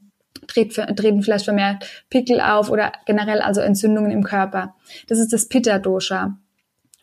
[0.46, 4.74] treten vielleicht vermehrt Pickel auf oder generell also Entzündungen im Körper.
[5.08, 6.38] Das ist das Pitta-Dosha.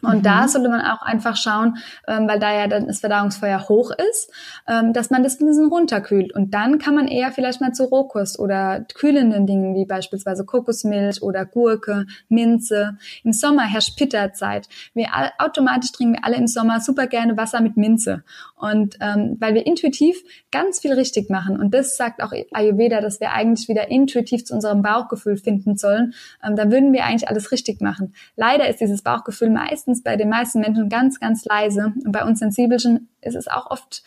[0.02, 0.24] Und mhm.
[0.24, 4.32] da sollte man auch einfach schauen, ähm, weil da ja dann das Verdauungsfeuer hoch ist,
[4.68, 6.34] ähm, dass man das ein bisschen runterkühlt.
[6.34, 11.22] Und dann kann man eher vielleicht mal zu Rohkost oder kühlenden Dingen wie beispielsweise Kokosmilch
[11.22, 12.98] oder Gurke, Minze.
[13.24, 14.68] Im Sommer herrscht Pitterzeit.
[14.94, 18.24] Wir all, automatisch trinken wir alle im Sommer super gerne Wasser mit Minze.
[18.56, 21.60] Und ähm, weil wir intuitiv ganz viel richtig machen.
[21.60, 26.14] Und das sagt auch Ayurveda, dass wir eigentlich wieder intuitiv zu unserem Bauchgefühl finden sollen.
[26.44, 28.14] Ähm, da würden wir eigentlich alles richtig machen.
[28.36, 31.94] Leider ist dieses Bauchgefühl meistens meistens bei den meisten Menschen ganz, ganz leise.
[32.04, 34.04] Und bei uns Sensibelchen ist es auch oft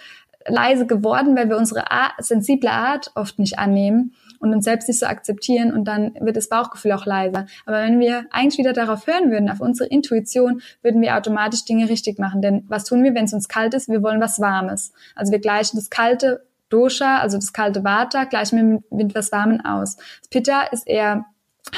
[0.47, 4.99] leise geworden, weil wir unsere Art, sensible Art oft nicht annehmen und uns selbst nicht
[4.99, 7.47] so akzeptieren und dann wird das Bauchgefühl auch leiser.
[7.65, 11.89] Aber wenn wir eigentlich wieder darauf hören würden, auf unsere Intuition, würden wir automatisch Dinge
[11.89, 12.43] richtig machen.
[12.43, 13.89] Denn was tun wir, wenn es uns kalt ist?
[13.89, 14.93] Wir wollen was Warmes.
[15.15, 19.33] Also wir gleichen das kalte Dosha, also das kalte Vata, gleichen wir mit, mit was
[19.33, 19.97] Warmen aus.
[19.97, 21.25] Das Pitta ist eher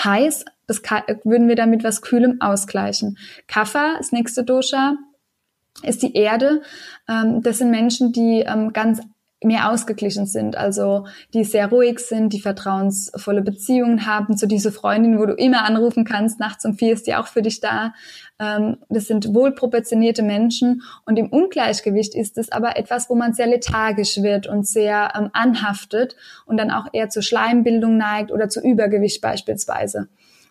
[0.02, 0.82] heiß, das
[1.24, 3.18] würden wir damit was Kühlem ausgleichen.
[3.46, 4.96] Kapha, das nächste Dosha,
[5.82, 6.62] ist die Erde.
[7.08, 9.00] Ähm, das sind Menschen, die ähm, ganz
[9.44, 15.18] mehr ausgeglichen sind, also die sehr ruhig sind, die vertrauensvolle Beziehungen haben, zu diese Freundin,
[15.18, 17.92] wo du immer anrufen kannst, nachts um vier ist die auch für dich da.
[18.38, 23.46] Ähm, das sind wohlproportionierte Menschen und im Ungleichgewicht ist es aber etwas, wo man sehr
[23.46, 28.60] lethargisch wird und sehr ähm, anhaftet und dann auch eher zur Schleimbildung neigt oder zu
[28.60, 30.08] Übergewicht beispielsweise.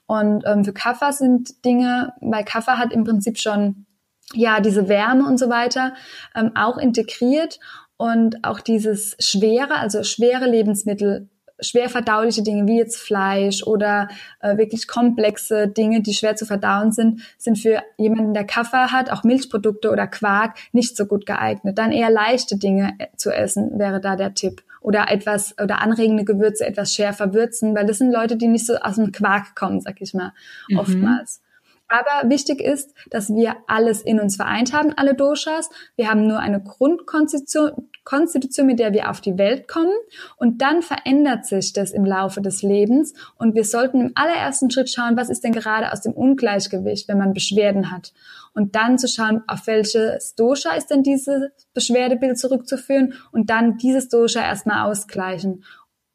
[0.07, 3.85] Und ähm, für Kaffer sind Dinge, weil Kaffer hat im Prinzip schon
[4.33, 5.93] ja diese Wärme und so weiter
[6.35, 7.59] ähm, auch integriert
[7.97, 14.09] und auch dieses schwere, also schwere Lebensmittel, schwer verdauliche Dinge wie jetzt Fleisch oder
[14.41, 19.09] äh, wirklich komplexe Dinge, die schwer zu verdauen sind, sind für jemanden, der Kaffee hat,
[19.09, 21.77] auch Milchprodukte oder Quark, nicht so gut geeignet.
[21.77, 26.23] Dann eher leichte Dinge äh, zu essen wäre da der Tipp oder etwas oder anregende
[26.25, 29.81] Gewürze etwas schärfer würzen, weil das sind Leute, die nicht so aus dem Quark kommen,
[29.81, 30.31] sag ich mal,
[30.69, 30.77] mhm.
[30.77, 31.41] oftmals.
[31.87, 35.69] Aber wichtig ist, dass wir alles in uns vereint haben, alle Doshas.
[35.95, 39.93] Wir haben nur eine Grundkonstitution, Konstitution, mit der wir auf die Welt kommen.
[40.37, 43.13] Und dann verändert sich das im Laufe des Lebens.
[43.37, 47.19] Und wir sollten im allerersten Schritt schauen, was ist denn gerade aus dem Ungleichgewicht, wenn
[47.19, 48.13] man Beschwerden hat.
[48.53, 54.07] Und dann zu schauen, auf welches Dosha ist denn dieses Beschwerdebild zurückzuführen und dann dieses
[54.07, 55.63] Dosha erstmal ausgleichen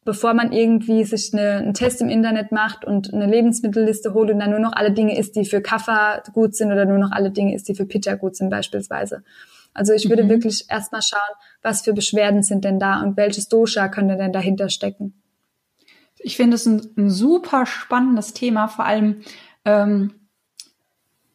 [0.04, 4.38] bevor man irgendwie sich eine, einen Test im Internet macht und eine Lebensmittelliste holt und
[4.38, 7.30] dann nur noch alle Dinge isst, die für Kaffer gut sind oder nur noch alle
[7.30, 9.22] Dinge isst, die für Pitta gut sind beispielsweise.
[9.74, 10.30] Also ich würde mhm.
[10.30, 11.20] wirklich erstmal schauen,
[11.62, 15.22] was für Beschwerden sind denn da und welches Dosha könnte denn dahinter stecken.
[16.18, 19.22] Ich finde es ein, ein, super spannendes Thema, vor allem
[19.64, 20.12] ähm,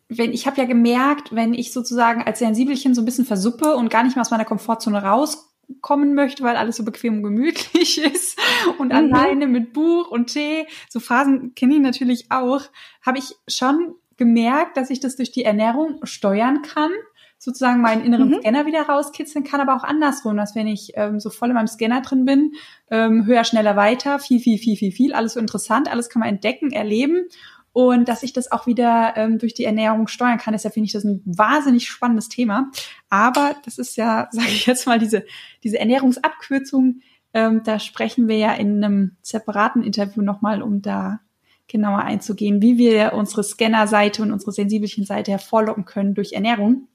[0.07, 3.89] wenn ich habe ja gemerkt, wenn ich sozusagen als Sensibelchen so ein bisschen versuppe und
[3.89, 8.03] gar nicht mehr aus meiner Komfortzone raus kommen möchte, weil alles so bequem und gemütlich
[8.13, 8.39] ist
[8.77, 8.95] und mhm.
[8.95, 12.61] alleine mit Buch und Tee, so Phasen kenne ich natürlich auch,
[13.05, 16.91] habe ich schon gemerkt, dass ich das durch die Ernährung steuern kann,
[17.37, 18.39] sozusagen meinen inneren mhm.
[18.39, 21.67] Scanner wieder rauskitzeln kann, aber auch andersrum, dass wenn ich ähm, so voll in meinem
[21.67, 22.53] Scanner drin bin,
[22.89, 26.29] ähm, höher, schneller, weiter, viel, viel, viel, viel, viel, alles so interessant, alles kann man
[26.29, 27.27] entdecken, erleben
[27.75, 30.85] und dass ich das auch wieder ähm, durch die Ernährung steuern kann, ist ja, finde
[30.85, 32.71] ich, das ein wahnsinnig spannendes Thema.
[33.09, 35.25] Aber das ist ja, sage ich jetzt mal, diese,
[35.61, 37.01] diese Ernährungsabkürzung,
[37.33, 41.19] ähm, da sprechen wir ja in einem separaten Interview nochmal, um da
[41.67, 46.87] genauer einzugehen, wie wir unsere Scanner-Seite und unsere Sensibelchen-Seite hervorlocken können durch Ernährung.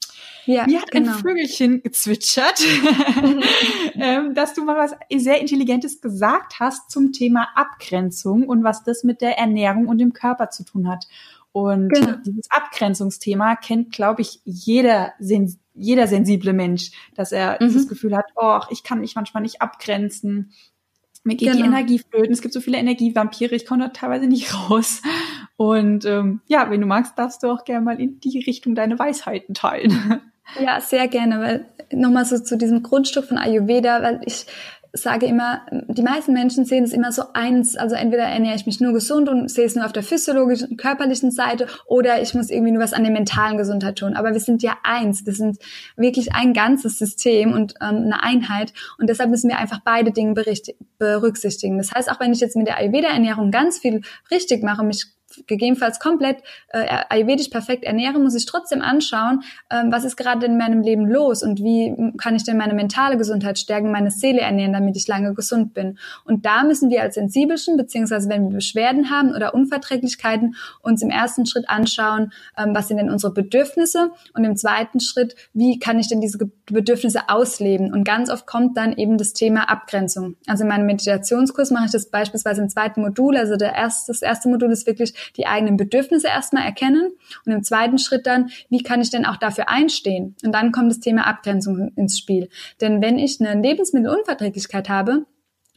[0.46, 1.12] Ja, Mir hat genau.
[1.12, 2.60] ein Vögelchen gezwitschert,
[3.94, 9.04] ähm, dass du mal was sehr Intelligentes gesagt hast zum Thema Abgrenzung und was das
[9.04, 11.06] mit der Ernährung und dem Körper zu tun hat.
[11.52, 12.16] Und genau.
[12.24, 15.12] dieses Abgrenzungsthema kennt, glaube ich, jeder,
[15.74, 17.66] jeder sensible Mensch, dass er mhm.
[17.66, 20.52] dieses Gefühl hat, oh, ich kann mich manchmal nicht abgrenzen.
[21.24, 21.62] Mir geht genau.
[21.62, 22.32] die Energie flöten.
[22.32, 25.02] Es gibt so viele Energievampire, ich komme da teilweise nicht raus.
[25.60, 28.98] Und ähm, ja, wenn du magst, darfst du auch gerne mal in die Richtung deine
[28.98, 30.22] Weisheiten teilen.
[30.60, 34.46] Ja, sehr gerne, weil nochmal so zu diesem Grundstück von Ayurveda, weil ich
[34.92, 38.80] sage immer, die meisten Menschen sehen es immer so eins, also entweder ernähre ich mich
[38.80, 42.72] nur gesund und sehe es nur auf der physiologischen, körperlichen Seite oder ich muss irgendwie
[42.72, 44.16] nur was an der mentalen Gesundheit tun.
[44.16, 45.58] Aber wir sind ja eins, wir sind
[45.96, 50.34] wirklich ein ganzes System und ähm, eine Einheit und deshalb müssen wir einfach beide Dinge
[50.98, 51.78] berücksichtigen.
[51.78, 54.00] Das heißt, auch wenn ich jetzt mit der Ayurveda-Ernährung ganz viel
[54.32, 55.06] richtig mache, mich
[55.46, 60.58] gegebenenfalls komplett äh, ayurvedisch perfekt ernähre, muss ich trotzdem anschauen, ähm, was ist gerade in
[60.58, 64.72] meinem Leben los und wie kann ich denn meine mentale Gesundheit stärken, meine Seele ernähren,
[64.72, 65.98] damit ich lange gesund bin.
[66.24, 71.10] Und da müssen wir als Sensibelchen, beziehungsweise wenn wir Beschwerden haben oder Unverträglichkeiten, uns im
[71.10, 75.98] ersten Schritt anschauen, ähm, was sind denn unsere Bedürfnisse und im zweiten Schritt, wie kann
[75.98, 77.92] ich denn diese Bedürfnisse ausleben.
[77.92, 80.36] Und ganz oft kommt dann eben das Thema Abgrenzung.
[80.46, 83.36] Also in meinem Meditationskurs mache ich das beispielsweise im zweiten Modul.
[83.36, 87.12] Also der erste, das erste Modul ist wirklich die eigenen Bedürfnisse erstmal erkennen
[87.44, 90.36] und im zweiten Schritt dann, wie kann ich denn auch dafür einstehen?
[90.44, 92.48] Und dann kommt das Thema Abgrenzung ins Spiel.
[92.80, 95.26] Denn wenn ich eine Lebensmittelunverträglichkeit habe,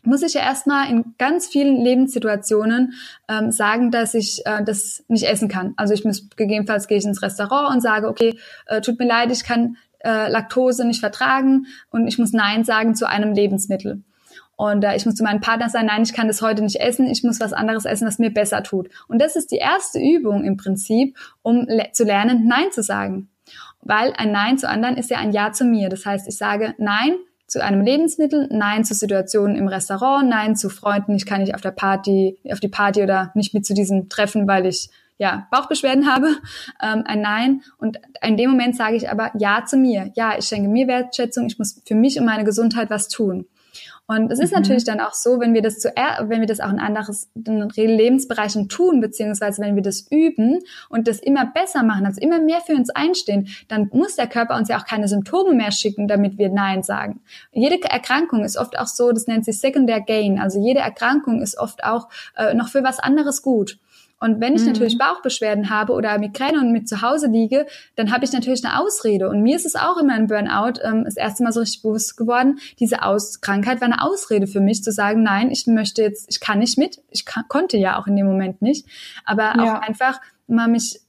[0.03, 2.93] muss ich ja erstmal in ganz vielen Lebenssituationen
[3.29, 5.73] ähm, sagen, dass ich äh, das nicht essen kann.
[5.77, 9.32] Also ich muss gegebenenfalls gehe ich ins Restaurant und sage, okay, äh, tut mir leid,
[9.32, 14.03] ich kann äh, Laktose nicht vertragen und ich muss Nein sagen zu einem Lebensmittel.
[14.56, 17.08] Und äh, ich muss zu meinem Partner sagen, nein, ich kann das heute nicht essen,
[17.08, 18.89] ich muss was anderes essen, was mir besser tut.
[19.08, 23.30] Und das ist die erste Übung im Prinzip, um le zu lernen, Nein zu sagen.
[23.82, 25.89] Weil ein Nein zu anderen ist ja ein Ja zu mir.
[25.89, 27.16] Das heißt, ich sage Nein
[27.48, 31.62] zu einem Lebensmittel, Nein zu Situationen im Restaurant, Nein zu Freunden, ich kann nicht auf
[31.62, 36.12] der Party, auf die Party oder nicht mit zu diesem Treffen, weil ich ja, Bauchbeschwerden
[36.12, 36.28] habe,
[36.82, 37.62] ähm, ein Nein.
[37.78, 40.12] Und in dem Moment sage ich aber Ja zu mir.
[40.16, 43.46] Ja, ich schenke mir Wertschätzung, ich muss für mich und meine Gesundheit was tun.
[44.06, 44.60] Und es ist mhm.
[44.60, 47.70] natürlich dann auch so, wenn wir das zu, wenn wir das auch in anderes in
[47.70, 52.60] Lebensbereichen tun, beziehungsweise wenn wir das üben und das immer besser machen, also immer mehr
[52.60, 56.38] für uns einstehen, dann muss der Körper uns ja auch keine Symptome mehr schicken, damit
[56.38, 57.22] wir Nein sagen.
[57.54, 60.39] Jede Erkrankung ist oft auch so, das nennt sich Secondary Gain.
[60.39, 63.78] Also jede Erkrankung ist oft auch äh, noch für was anderes gut.
[64.24, 64.70] Und wenn ich mhm.
[64.70, 67.66] natürlich Bauchbeschwerden habe oder Migräne und mit zu Hause liege,
[67.98, 69.28] dann habe ich natürlich eine Ausrede.
[69.28, 72.16] Und mir ist es auch immer ein Burnout ähm, das erste Mal so richtig bewusst
[72.16, 72.60] geworden.
[72.80, 76.40] Diese Aus Krankheit war eine Ausrede für mich, zu sagen, nein, ich möchte jetzt, ich
[76.40, 77.02] kann nicht mit.
[77.12, 78.88] Ich kann, konnte ja auch in dem Moment nicht.
[79.26, 79.78] Aber ja.
[79.78, 81.02] auch einfach mal mich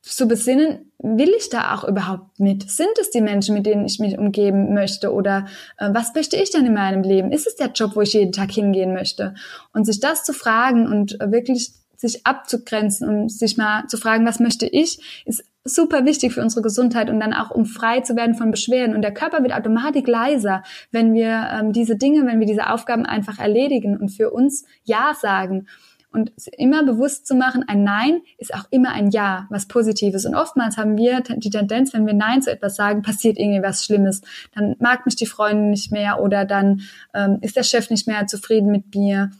[0.00, 2.70] zu besinnen, will ich da auch überhaupt mit?
[2.70, 5.12] Sind es die Menschen, mit denen ich mich umgeben möchte?
[5.12, 7.30] Oder äh, was möchte ich denn in meinem Leben?
[7.30, 9.34] Ist es der Job, wo ich jeden Tag hingehen möchte?
[9.74, 14.38] Und sich das zu fragen und wirklich sich abzugrenzen und sich mal zu fragen, was
[14.38, 18.36] möchte ich, ist super wichtig für unsere Gesundheit und dann auch um frei zu werden
[18.36, 18.94] von Beschwerden.
[18.94, 23.04] Und der Körper wird automatisch leiser, wenn wir ähm, diese Dinge, wenn wir diese Aufgaben
[23.04, 25.66] einfach erledigen und für uns Ja sagen.
[26.10, 30.24] Und immer bewusst zu machen, ein Nein ist auch immer ein Ja, was Positives.
[30.24, 33.84] Und oftmals haben wir die Tendenz, wenn wir Nein zu etwas sagen, passiert irgendwie was
[33.84, 34.22] Schlimmes.
[34.54, 36.80] Dann mag mich die Freundin nicht mehr oder dann
[37.12, 39.32] ähm, ist der Chef nicht mehr zufrieden mit mir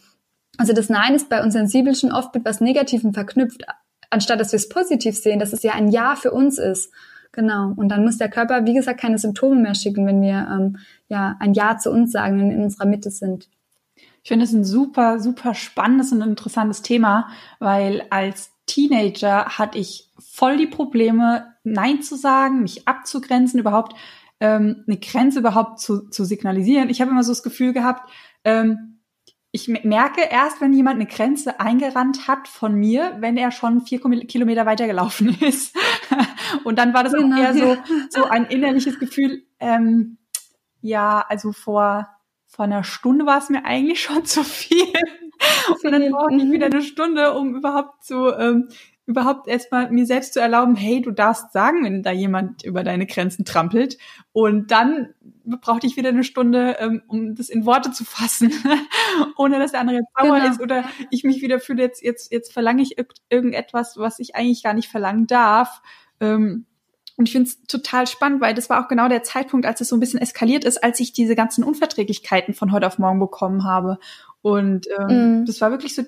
[0.58, 3.62] also das Nein ist bei uns sensibel schon oft mit was Negativem verknüpft,
[4.10, 6.92] anstatt dass wir es positiv sehen, dass es ja ein Ja für uns ist.
[7.32, 7.72] Genau.
[7.76, 11.36] Und dann muss der Körper, wie gesagt, keine Symptome mehr schicken, wenn wir ähm, ja
[11.38, 13.48] ein Ja zu uns sagen und in unserer Mitte sind.
[14.22, 17.28] Ich finde es ein super, super spannendes und interessantes Thema,
[17.60, 23.94] weil als Teenager hatte ich voll die Probleme, Nein zu sagen, mich abzugrenzen, überhaupt
[24.40, 26.90] ähm, eine Grenze überhaupt zu, zu signalisieren.
[26.90, 28.10] Ich habe immer so das Gefühl gehabt,
[28.44, 28.87] ähm,
[29.58, 34.00] ich merke erst, wenn jemand eine Grenze eingerannt hat von mir, wenn er schon vier
[34.00, 35.76] Kilometer weitergelaufen ist.
[36.64, 37.76] Und dann war das genau, auch eher so,
[38.10, 40.18] so ein innerliches Gefühl, ähm,
[40.80, 42.08] ja, also vor,
[42.46, 44.92] vor einer Stunde war es mir eigentlich schon zu viel.
[45.82, 48.68] Und dann brauche ich wieder eine Stunde, um überhaupt zu, ähm,
[49.08, 53.06] überhaupt erstmal mir selbst zu erlauben, hey, du darfst sagen, wenn da jemand über deine
[53.06, 53.96] Grenzen trampelt.
[54.32, 55.14] Und dann
[55.62, 58.52] brauchte ich wieder eine Stunde, ähm, um das in Worte zu fassen,
[59.38, 60.50] ohne dass der andere sauer genau.
[60.50, 62.96] ist oder ich mich wieder fühle, jetzt, jetzt, jetzt verlange ich
[63.30, 65.80] irgendetwas, was ich eigentlich gar nicht verlangen darf.
[66.20, 66.66] Ähm,
[67.16, 69.88] und ich finde es total spannend, weil das war auch genau der Zeitpunkt, als es
[69.88, 73.64] so ein bisschen eskaliert ist, als ich diese ganzen Unverträglichkeiten von heute auf morgen bekommen
[73.64, 73.98] habe.
[74.42, 75.46] Und ähm, mm.
[75.46, 76.02] das war wirklich so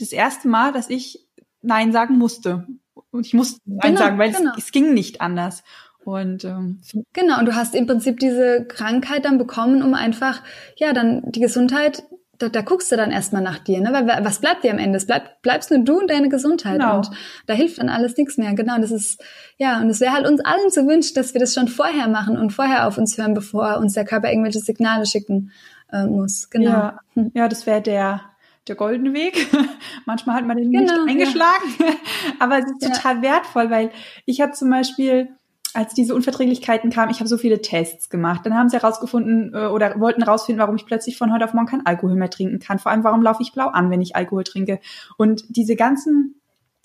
[0.00, 1.29] das erste Mal, dass ich
[1.62, 2.66] Nein sagen musste.
[3.10, 4.52] Und ich musste Nein genau, sagen, weil genau.
[4.56, 5.62] es, es ging nicht anders.
[6.04, 6.80] Und ähm,
[7.12, 10.42] genau, und du hast im Prinzip diese Krankheit dann bekommen, um einfach,
[10.76, 12.02] ja, dann die Gesundheit,
[12.38, 13.92] da, da guckst du dann erstmal nach dir, ne?
[13.92, 14.96] Weil was bleibt dir am Ende?
[14.96, 16.80] Es bleibt, bleibst nur du und deine Gesundheit.
[16.80, 16.96] Genau.
[16.96, 17.10] Und
[17.46, 18.54] da hilft dann alles nichts mehr.
[18.54, 18.76] Genau.
[18.76, 19.22] Und das ist,
[19.58, 22.38] ja, und es wäre halt uns allen zu wünschen, dass wir das schon vorher machen
[22.38, 25.52] und vorher auf uns hören, bevor uns der Körper irgendwelche Signale schicken
[25.92, 26.48] äh, muss.
[26.48, 26.70] Genau.
[26.70, 27.30] Ja, hm.
[27.34, 28.22] ja das wäre der
[28.68, 29.46] der goldene Weg.
[30.06, 31.86] Manchmal hat man den genau, nicht eingeschlagen, ja.
[32.38, 33.22] aber es ist total ja.
[33.22, 33.90] wertvoll, weil
[34.26, 35.28] ich habe zum Beispiel,
[35.74, 38.44] als diese Unverträglichkeiten kamen, ich habe so viele Tests gemacht.
[38.44, 41.68] Dann haben sie herausgefunden äh, oder wollten herausfinden, warum ich plötzlich von heute auf morgen
[41.68, 42.78] kein Alkohol mehr trinken kann.
[42.78, 44.80] Vor allem, warum laufe ich blau an, wenn ich Alkohol trinke.
[45.16, 46.39] Und diese ganzen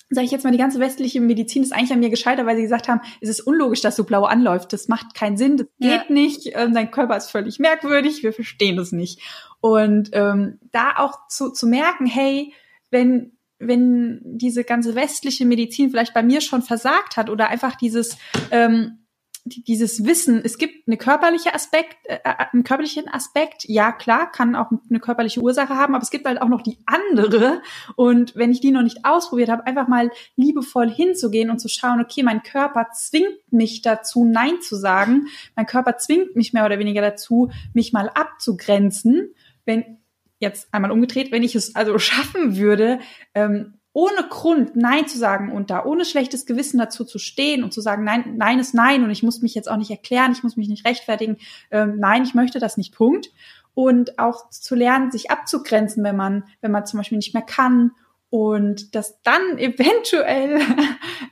[0.09, 2.61] sage ich jetzt mal, die ganze westliche Medizin ist eigentlich an mir gescheitert, weil sie
[2.61, 4.71] gesagt haben, es ist unlogisch, dass du blau anläufst.
[4.71, 6.13] Das macht keinen Sinn, das geht ja.
[6.13, 9.19] nicht, ähm, dein Körper ist völlig merkwürdig, wir verstehen das nicht.
[9.61, 12.53] Und ähm, da auch zu, zu merken, hey,
[12.91, 18.17] wenn wenn diese ganze westliche Medizin vielleicht bei mir schon versagt hat oder einfach dieses
[18.51, 19.04] ähm,
[19.45, 24.55] dieses Wissen, es gibt eine körperliche Aspekt, äh, äh, einen körperlichen Aspekt, ja klar, kann
[24.55, 27.61] auch eine körperliche Ursache haben, aber es gibt halt auch noch die andere.
[27.95, 32.01] Und wenn ich die noch nicht ausprobiert habe, einfach mal liebevoll hinzugehen und zu schauen,
[32.01, 35.27] okay, mein Körper zwingt mich dazu, Nein zu sagen.
[35.55, 39.35] Mein Körper zwingt mich mehr oder weniger dazu, mich mal abzugrenzen.
[39.65, 39.99] Wenn
[40.39, 42.99] jetzt einmal umgedreht, wenn ich es also schaffen würde,
[43.35, 47.73] ähm, ohne Grund Nein zu sagen und da ohne schlechtes Gewissen dazu zu stehen und
[47.73, 50.43] zu sagen, nein, nein ist nein und ich muss mich jetzt auch nicht erklären, ich
[50.43, 51.37] muss mich nicht rechtfertigen,
[51.71, 53.31] ähm, nein, ich möchte das nicht, Punkt.
[53.73, 57.91] Und auch zu lernen, sich abzugrenzen, wenn man, wenn man zum Beispiel nicht mehr kann
[58.29, 60.59] und dass dann eventuell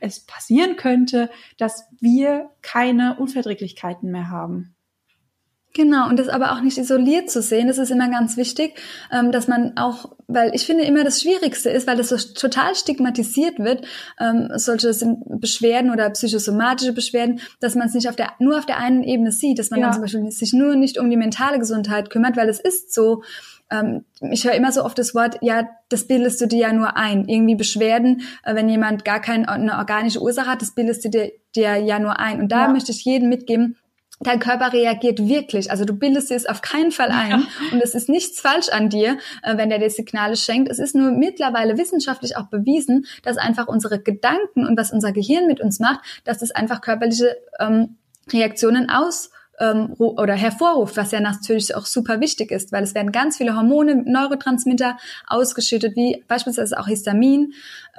[0.00, 4.73] es passieren könnte, dass wir keine Unverträglichkeiten mehr haben.
[5.76, 9.32] Genau, und das aber auch nicht isoliert zu sehen, das ist immer ganz wichtig, ähm,
[9.32, 13.58] dass man auch, weil ich finde immer das Schwierigste ist, weil das so total stigmatisiert
[13.58, 13.84] wird,
[14.20, 14.94] ähm, solche
[15.26, 19.32] Beschwerden oder psychosomatische Beschwerden, dass man es nicht auf der, nur auf der einen Ebene
[19.32, 19.86] sieht, dass man ja.
[19.86, 23.24] dann zum Beispiel sich nur nicht um die mentale Gesundheit kümmert, weil es ist so,
[23.68, 26.96] ähm, ich höre immer so oft das Wort, ja, das bildest du dir ja nur
[26.96, 27.26] ein.
[27.26, 31.76] Irgendwie Beschwerden, äh, wenn jemand gar keine organische Ursache hat, das bildest du dir, dir
[31.78, 32.40] ja nur ein.
[32.40, 32.68] Und da ja.
[32.68, 33.76] möchte ich jedem mitgeben,
[34.20, 35.70] dein Körper reagiert wirklich.
[35.70, 37.42] Also du bildest dir es auf keinen Fall ein ja.
[37.72, 40.70] und es ist nichts falsch an dir, äh, wenn der dir Signale schenkt.
[40.70, 45.46] Es ist nur mittlerweile wissenschaftlich auch bewiesen, dass einfach unsere Gedanken und was unser Gehirn
[45.46, 47.96] mit uns macht, dass es einfach körperliche ähm,
[48.32, 53.12] Reaktionen aus ähm, oder hervorruft, was ja natürlich auch super wichtig ist, weil es werden
[53.12, 57.52] ganz viele Hormone, Neurotransmitter ausgeschüttet, wie beispielsweise auch Histamin.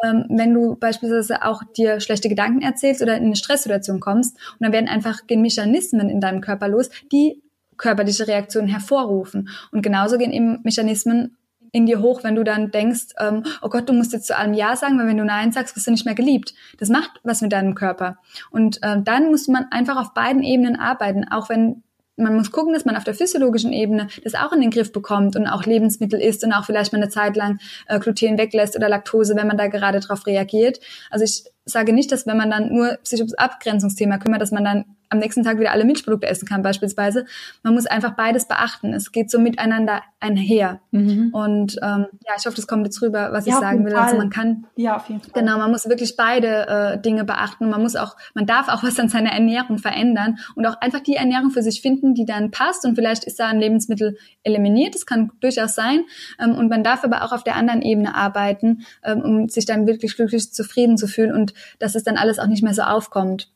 [0.03, 4.61] Ähm, wenn du beispielsweise auch dir schlechte Gedanken erzählst oder in eine Stresssituation kommst, und
[4.61, 7.41] dann werden einfach gehen Mechanismen in deinem Körper los, die
[7.77, 9.49] körperliche Reaktionen hervorrufen.
[9.71, 11.37] Und genauso gehen eben Mechanismen
[11.75, 14.53] in dir hoch, wenn du dann denkst, ähm, oh Gott, du musst jetzt zu allem
[14.53, 16.53] Ja sagen, weil wenn du Nein sagst, wirst du nicht mehr geliebt.
[16.79, 18.17] Das macht was mit deinem Körper.
[18.49, 21.83] Und ähm, dann muss man einfach auf beiden Ebenen arbeiten, auch wenn
[22.17, 25.35] man muss gucken, dass man auf der physiologischen Ebene das auch in den Griff bekommt
[25.35, 28.87] und auch Lebensmittel isst und auch vielleicht mal eine Zeit lang äh, Gluten weglässt oder
[28.87, 30.79] Laktose, wenn man da gerade drauf reagiert.
[31.09, 34.63] Also ich sage nicht, dass wenn man dann nur sich ums Abgrenzungsthema kümmert, dass man
[34.63, 37.25] dann am nächsten Tag wieder alle Milchprodukte essen kann beispielsweise.
[37.63, 38.93] Man muss einfach beides beachten.
[38.93, 40.79] Es geht so miteinander einher.
[40.91, 41.29] Mhm.
[41.33, 43.93] Und ähm, ja, ich hoffe, das kommt jetzt rüber, was ja, ich sagen will.
[43.93, 44.05] Also Fall.
[44.05, 45.31] Also man kann ja auf jeden Fall.
[45.33, 47.69] Genau, man muss wirklich beide äh, Dinge beachten.
[47.69, 51.15] Man muss auch, man darf auch was an seiner Ernährung verändern und auch einfach die
[51.15, 52.85] Ernährung für sich finden, die dann passt.
[52.85, 54.95] Und vielleicht ist da ein Lebensmittel eliminiert.
[54.95, 56.01] Das kann durchaus sein.
[56.39, 59.87] Ähm, und man darf aber auch auf der anderen Ebene arbeiten, ähm, um sich dann
[59.87, 63.49] wirklich glücklich zufrieden zu fühlen und dass es dann alles auch nicht mehr so aufkommt.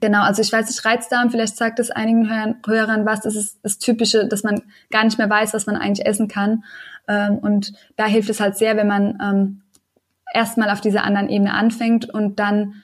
[0.00, 3.78] Genau, also ich weiß nicht, Reizdarm, vielleicht sagt es einigen Hörern was, das ist das
[3.78, 6.64] Typische, dass man gar nicht mehr weiß, was man eigentlich essen kann.
[7.08, 9.62] Ähm, und da hilft es halt sehr, wenn man ähm,
[10.34, 12.82] erstmal auf dieser anderen Ebene anfängt und dann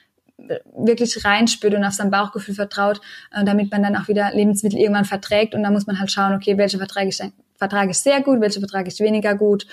[0.75, 2.99] wirklich reinspürt und auf sein Bauchgefühl vertraut,
[3.31, 5.55] äh, damit man dann auch wieder Lebensmittel irgendwann verträgt.
[5.55, 7.21] Und da muss man halt schauen, okay, welche vertrage ich,
[7.57, 9.67] vertrage ich sehr gut, welche vertrage ich weniger gut.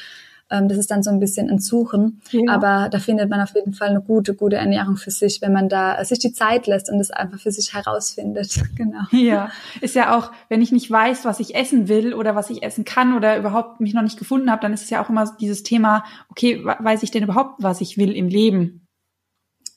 [0.50, 2.20] Ähm, das ist dann so ein bisschen ein Suchen.
[2.30, 2.52] Ja.
[2.52, 5.68] Aber da findet man auf jeden Fall eine gute, gute Ernährung für sich, wenn man
[5.68, 8.60] da sich die Zeit lässt und es einfach für sich herausfindet.
[8.76, 9.00] Genau.
[9.10, 9.50] Ja,
[9.82, 12.84] ist ja auch, wenn ich nicht weiß, was ich essen will oder was ich essen
[12.84, 15.62] kann oder überhaupt mich noch nicht gefunden habe, dann ist es ja auch immer dieses
[15.62, 18.86] Thema, okay, weiß ich denn überhaupt, was ich will im Leben?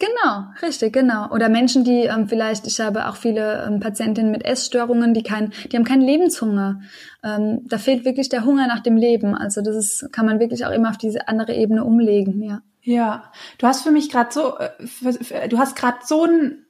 [0.03, 1.29] Genau, richtig, genau.
[1.31, 5.53] Oder Menschen, die ähm, vielleicht, ich habe auch viele ähm, Patientinnen mit Essstörungen, die kein,
[5.71, 6.81] die haben keinen Lebenshunger.
[7.23, 9.33] Ähm, da fehlt wirklich der Hunger nach dem Leben.
[9.33, 12.61] Also das ist, kann man wirklich auch immer auf diese andere Ebene umlegen, ja.
[12.81, 16.65] Ja, du hast für mich gerade so, äh, du hast gerade so ein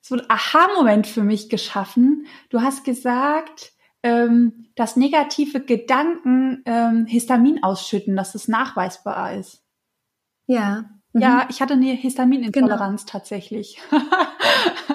[0.00, 2.26] so ein Aha-Moment für mich geschaffen.
[2.48, 3.72] Du hast gesagt,
[4.02, 9.62] ähm, dass negative Gedanken ähm, Histamin ausschütten, dass es nachweisbar ist.
[10.46, 10.97] Ja.
[11.18, 11.22] Mhm.
[11.22, 13.12] Ja, ich hatte eine Histaminintoleranz genau.
[13.12, 13.80] tatsächlich.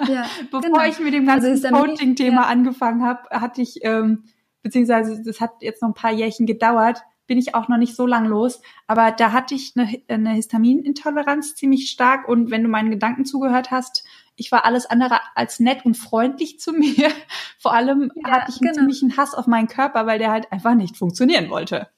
[0.08, 0.84] ja, Bevor genau.
[0.84, 2.46] ich mit dem ganzen also Coaching-Thema ja.
[2.48, 4.24] angefangen habe, hatte ich, ähm,
[4.62, 8.06] beziehungsweise das hat jetzt noch ein paar Jährchen gedauert, bin ich auch noch nicht so
[8.06, 12.90] lang los, aber da hatte ich eine, eine Histaminintoleranz ziemlich stark und wenn du meinen
[12.90, 14.04] Gedanken zugehört hast,
[14.36, 17.10] ich war alles andere als nett und freundlich zu mir.
[17.58, 18.80] Vor allem ja, hatte ich einen genau.
[18.80, 21.88] ziemlichen Hass auf meinen Körper, weil der halt einfach nicht funktionieren wollte.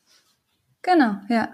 [0.83, 1.49] Genau, ja.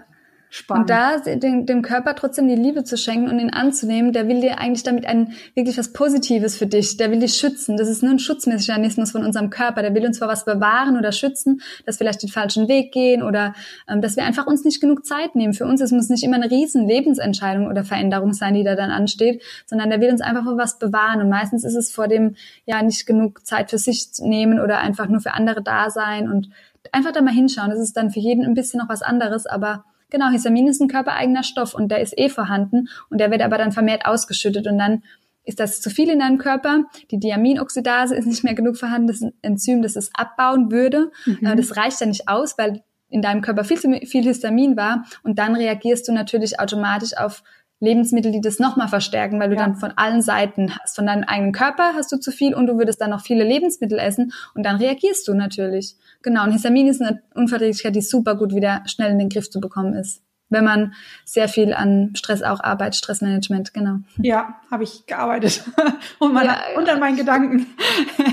[0.55, 0.81] Spannend.
[0.81, 4.39] Und da dem, dem Körper trotzdem die Liebe zu schenken und ihn anzunehmen, der will
[4.39, 6.95] dir eigentlich damit ein wirklich was Positives für dich.
[6.97, 7.75] Der will dich schützen.
[7.75, 9.81] Das ist nur ein Schutzmechanismus von unserem Körper.
[9.81, 13.23] Der will uns vor was bewahren oder schützen, dass wir vielleicht den falschen Weg gehen
[13.23, 13.55] oder
[13.89, 15.53] ähm, dass wir einfach uns nicht genug Zeit nehmen.
[15.53, 18.91] Für uns es muss nicht immer eine riesen Lebensentscheidung oder Veränderung sein, die da dann
[18.91, 21.19] ansteht, sondern der will uns einfach vor was bewahren.
[21.19, 22.35] Und meistens ist es vor dem
[22.67, 26.49] ja nicht genug Zeit für sich nehmen oder einfach nur für andere da sein und
[26.91, 27.71] einfach da mal hinschauen.
[27.71, 29.83] Das ist dann für jeden ein bisschen noch was anderes, aber
[30.13, 33.57] Genau, Histamin ist ein körpereigener Stoff und der ist eh vorhanden und der wird aber
[33.57, 35.01] dann vermehrt ausgeschüttet und dann
[35.43, 36.83] ist das zu viel in deinem Körper.
[37.09, 41.11] Die Diaminoxidase ist nicht mehr genug vorhanden, das ist ein Enzym, das es abbauen würde.
[41.25, 41.57] Mhm.
[41.57, 45.39] Das reicht ja nicht aus, weil in deinem Körper viel zu viel Histamin war und
[45.39, 47.41] dann reagierst du natürlich automatisch auf
[47.83, 49.61] Lebensmittel, die das nochmal verstärken, weil du ja.
[49.61, 50.95] dann von allen Seiten hast.
[50.95, 53.99] Von deinem eigenen Körper hast du zu viel und du würdest dann noch viele Lebensmittel
[53.99, 55.95] essen und dann reagierst du natürlich.
[56.21, 59.59] Genau, und Histamin ist eine Unverträglichkeit, die super gut wieder schnell in den Griff zu
[59.59, 60.21] bekommen ist.
[60.49, 60.93] Wenn man
[61.25, 63.97] sehr viel an Stress auch arbeitet, Stressmanagement, genau.
[64.21, 65.63] Ja, habe ich gearbeitet.
[66.19, 67.67] und, ja, und an meinen Gedanken.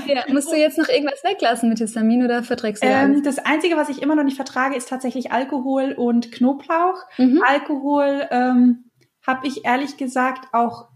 [0.07, 3.77] Ja, musst du jetzt noch irgendwas weglassen mit Histamin oder verträgst du ähm, Das Einzige,
[3.77, 6.97] was ich immer noch nicht vertrage, ist tatsächlich Alkohol und Knoblauch.
[7.17, 7.41] Mhm.
[7.47, 8.90] Alkohol ähm,
[9.31, 10.89] habe ich ehrlich gesagt auch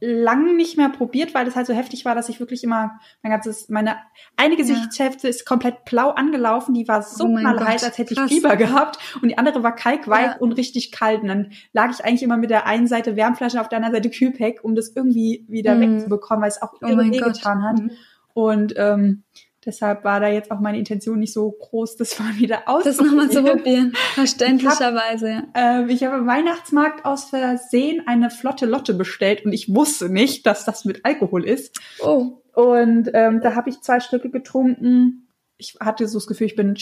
[0.00, 3.32] lang nicht mehr probiert, weil das halt so heftig war, dass ich wirklich immer mein
[3.32, 3.96] ganzes, meine
[4.36, 5.30] eine Gesichtshälfte ja.
[5.30, 8.30] ist komplett blau angelaufen, die war so oh knallheiß, als hätte ich Krass.
[8.30, 10.36] Fieber gehabt und die andere war kalkweich ja.
[10.38, 13.68] und richtig kalt und dann lag ich eigentlich immer mit der einen Seite Wärmflasche auf
[13.68, 15.96] der anderen Seite Kühlpack, um das irgendwie wieder mhm.
[15.96, 17.78] wegzubekommen, weil es auch oh irre getan hat.
[17.78, 17.90] Mhm.
[18.32, 19.24] Und ähm,
[19.66, 22.84] Deshalb war da jetzt auch meine Intention nicht so groß, das mal wieder auszuprobieren.
[22.84, 25.44] Das nochmal zu probieren, verständlicherweise.
[25.54, 30.08] Ich habe äh, hab im Weihnachtsmarkt aus Versehen eine flotte Lotte bestellt und ich wusste
[30.08, 31.78] nicht, dass das mit Alkohol ist.
[32.00, 32.40] Oh.
[32.54, 35.28] Und ähm, da habe ich zwei Stücke getrunken.
[35.56, 36.76] Ich hatte so das Gefühl, ich bin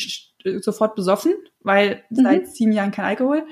[0.60, 2.22] sofort besoffen, weil mhm.
[2.22, 3.44] seit sieben Jahren kein Alkohol.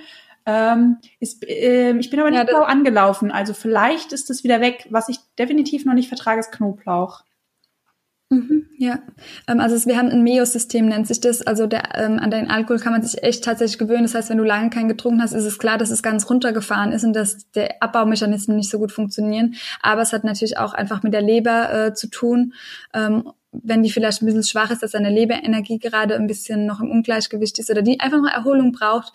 [0.49, 4.61] Ähm, ist, äh, ich bin aber nicht ja, blau angelaufen, also vielleicht ist das wieder
[4.61, 4.87] weg.
[4.91, 7.25] Was ich definitiv noch nicht vertrage, ist Knoblauch.
[8.29, 8.99] Mhm, ja,
[9.47, 11.43] ähm, also wir haben ein Meo-System, nennt sich das.
[11.43, 14.03] Also der, ähm, an den Alkohol kann man sich echt tatsächlich gewöhnen.
[14.03, 16.91] Das heißt, wenn du lange keinen getrunken hast, ist es klar, dass es ganz runtergefahren
[16.91, 19.55] ist und dass der Abbaumechanismen nicht so gut funktionieren.
[19.81, 22.55] Aber es hat natürlich auch einfach mit der Leber äh, zu tun.
[22.93, 26.81] Ähm, wenn die vielleicht ein bisschen schwach ist, dass deine Leberenergie gerade ein bisschen noch
[26.81, 29.13] im Ungleichgewicht ist oder die einfach noch Erholung braucht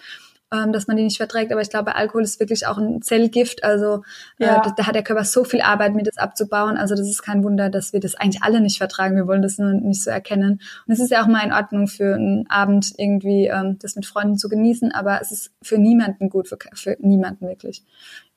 [0.51, 1.51] ähm, dass man die nicht verträgt.
[1.51, 3.63] Aber ich glaube, Alkohol ist wirklich auch ein Zellgift.
[3.63, 4.03] Also
[4.37, 4.57] äh, ja.
[4.57, 6.77] äh, da, da, hat der Körper so viel Arbeit, mir das abzubauen.
[6.77, 9.15] Also das ist kein Wunder, dass wir das eigentlich alle nicht vertragen.
[9.15, 10.61] Wir wollen das nur nicht so erkennen.
[10.85, 14.05] Und es ist ja auch mal in Ordnung für einen Abend irgendwie ähm, das mit
[14.05, 17.83] Freunden zu genießen, aber es ist für niemanden gut, für, für niemanden wirklich.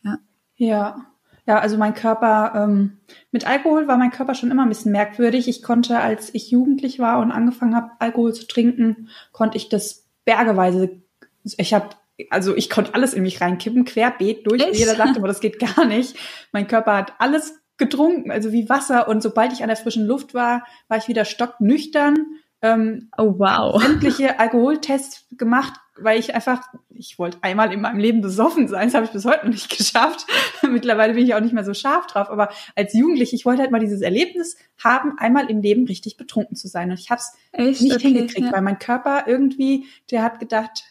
[0.02, 0.18] Ja.
[0.56, 0.96] Ja.
[1.46, 3.00] Ja, also mein Körper, ähm,
[3.30, 5.46] mit Alkohol war mein Körper schon immer ein bisschen merkwürdig.
[5.46, 10.06] Ich konnte, als ich jugendlich war und angefangen habe, Alkohol zu trinken, konnte ich das
[10.24, 11.02] bergeweise.
[11.58, 11.90] Ich habe
[12.30, 14.62] also ich konnte alles in mich reinkippen, querbeet durch.
[14.62, 14.76] Echt?
[14.76, 16.16] Jeder sagte aber das geht gar nicht.
[16.52, 19.08] Mein Körper hat alles getrunken, also wie Wasser.
[19.08, 22.16] Und sobald ich an der frischen Luft war, war ich wieder stocknüchtern.
[22.62, 23.82] Ähm, oh wow.
[23.82, 28.86] Sämtliche Alkoholtests gemacht, weil ich einfach, ich wollte einmal in meinem Leben besoffen sein.
[28.86, 30.24] Das habe ich bis heute noch nicht geschafft.
[30.62, 32.30] Mittlerweile bin ich auch nicht mehr so scharf drauf.
[32.30, 36.56] Aber als Jugendliche, ich wollte halt mal dieses Erlebnis haben, einmal im Leben richtig betrunken
[36.56, 36.90] zu sein.
[36.90, 38.52] Und ich habe es nicht okay, hingekriegt, ja.
[38.52, 40.84] weil mein Körper irgendwie, der hat gedacht,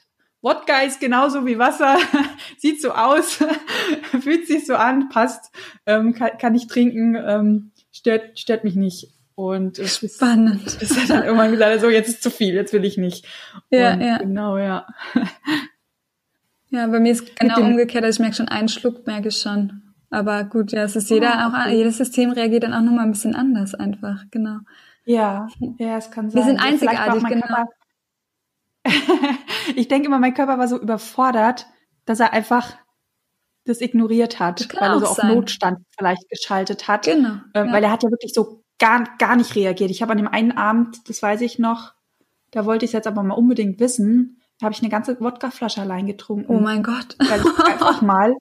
[0.43, 1.97] Wodka ist genauso wie Wasser,
[2.59, 3.39] sieht so aus,
[4.21, 5.51] fühlt sich so an, passt,
[5.87, 9.07] ähm, kann, kann ich trinken, ähm, stört, stört mich nicht.
[9.35, 10.67] Und es spannend.
[10.67, 13.25] Ist, ist dann irgendwann gesagt, so, jetzt ist zu viel, jetzt will ich nicht.
[13.71, 13.99] Ja, ja.
[13.99, 13.99] Ja.
[13.99, 14.19] ja, ja.
[14.19, 14.21] Ist.
[14.21, 14.21] Und ist ist ist ist ist ist ist ist.
[14.21, 14.85] Und genau, ja.
[16.73, 19.83] Ja, bei mir ist genau umgekehrt, also ich merke schon einen Schluck, merke ich schon.
[20.09, 21.69] Aber gut, ja, es ist jeder okay.
[21.69, 24.57] auch, jedes System reagiert dann auch nochmal ein bisschen anders einfach, genau.
[25.05, 26.41] Ja, ja, es kann sein.
[26.41, 27.65] Wir sind einzigartig, genau.
[29.75, 31.67] ich denke immer, mein Körper war so überfordert,
[32.05, 32.75] dass er einfach
[33.65, 35.33] das ignoriert hat, weil er so auf sein.
[35.33, 37.05] Notstand vielleicht geschaltet hat.
[37.05, 37.35] Genau.
[37.53, 37.73] Ähm, ja.
[37.73, 39.89] Weil er hat ja wirklich so gar, gar nicht reagiert.
[39.89, 41.93] Ich habe an dem einen Abend, das weiß ich noch,
[42.51, 45.81] da wollte ich es jetzt aber mal unbedingt wissen, da habe ich eine ganze Wodkaflasche
[45.81, 46.53] allein getrunken.
[46.53, 47.17] Oh mein Gott.
[47.17, 48.33] Weil ich einfach mal,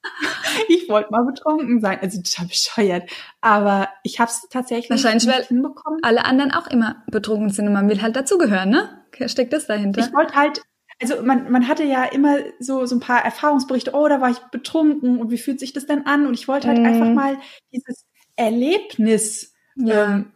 [0.68, 1.98] ich wollte mal betrunken sein.
[2.00, 3.10] Also total bescheuert.
[3.40, 6.00] Aber ich habe es tatsächlich Wahrscheinlich, weil hinbekommen.
[6.02, 9.01] alle anderen auch immer betrunken sind und man will halt dazugehören, ne?
[9.26, 10.00] Steckt das dahinter?
[10.00, 10.62] Ich wollte halt,
[11.00, 14.38] also man, man hatte ja immer so, so ein paar Erfahrungsberichte, oh, da war ich
[14.50, 16.26] betrunken und wie fühlt sich das denn an?
[16.26, 16.84] Und ich wollte halt mm.
[16.84, 17.36] einfach mal
[17.72, 18.06] dieses
[18.36, 20.14] Erlebnis ja.
[20.14, 20.32] ähm,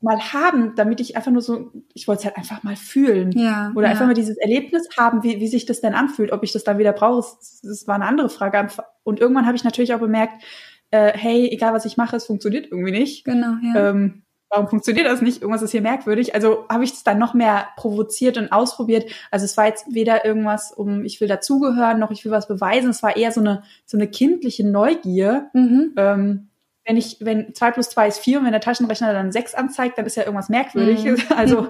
[0.00, 3.32] mal haben, damit ich einfach nur so, ich wollte es halt einfach mal fühlen.
[3.32, 3.92] Ja, Oder ja.
[3.92, 6.32] einfach mal dieses Erlebnis haben, wie, wie sich das denn anfühlt.
[6.32, 8.68] Ob ich das dann wieder brauche, das, das war eine andere Frage.
[9.02, 10.42] Und irgendwann habe ich natürlich auch bemerkt,
[10.90, 13.24] äh, hey, egal was ich mache, es funktioniert irgendwie nicht.
[13.24, 13.90] Genau, ja.
[13.90, 15.42] Ähm, warum funktioniert das nicht?
[15.42, 16.34] Irgendwas ist hier merkwürdig.
[16.34, 19.10] Also habe ich es dann noch mehr provoziert und ausprobiert.
[19.30, 22.90] Also es war jetzt weder irgendwas, um ich will dazugehören, noch ich will was beweisen.
[22.90, 25.50] Es war eher so eine so eine kindliche Neugier.
[25.52, 25.92] Mhm.
[25.96, 26.48] Ähm,
[26.86, 29.98] wenn ich, wenn zwei plus zwei ist vier und wenn der Taschenrechner dann sechs anzeigt,
[29.98, 31.04] dann ist ja irgendwas merkwürdig.
[31.04, 31.18] Mhm.
[31.36, 31.68] Also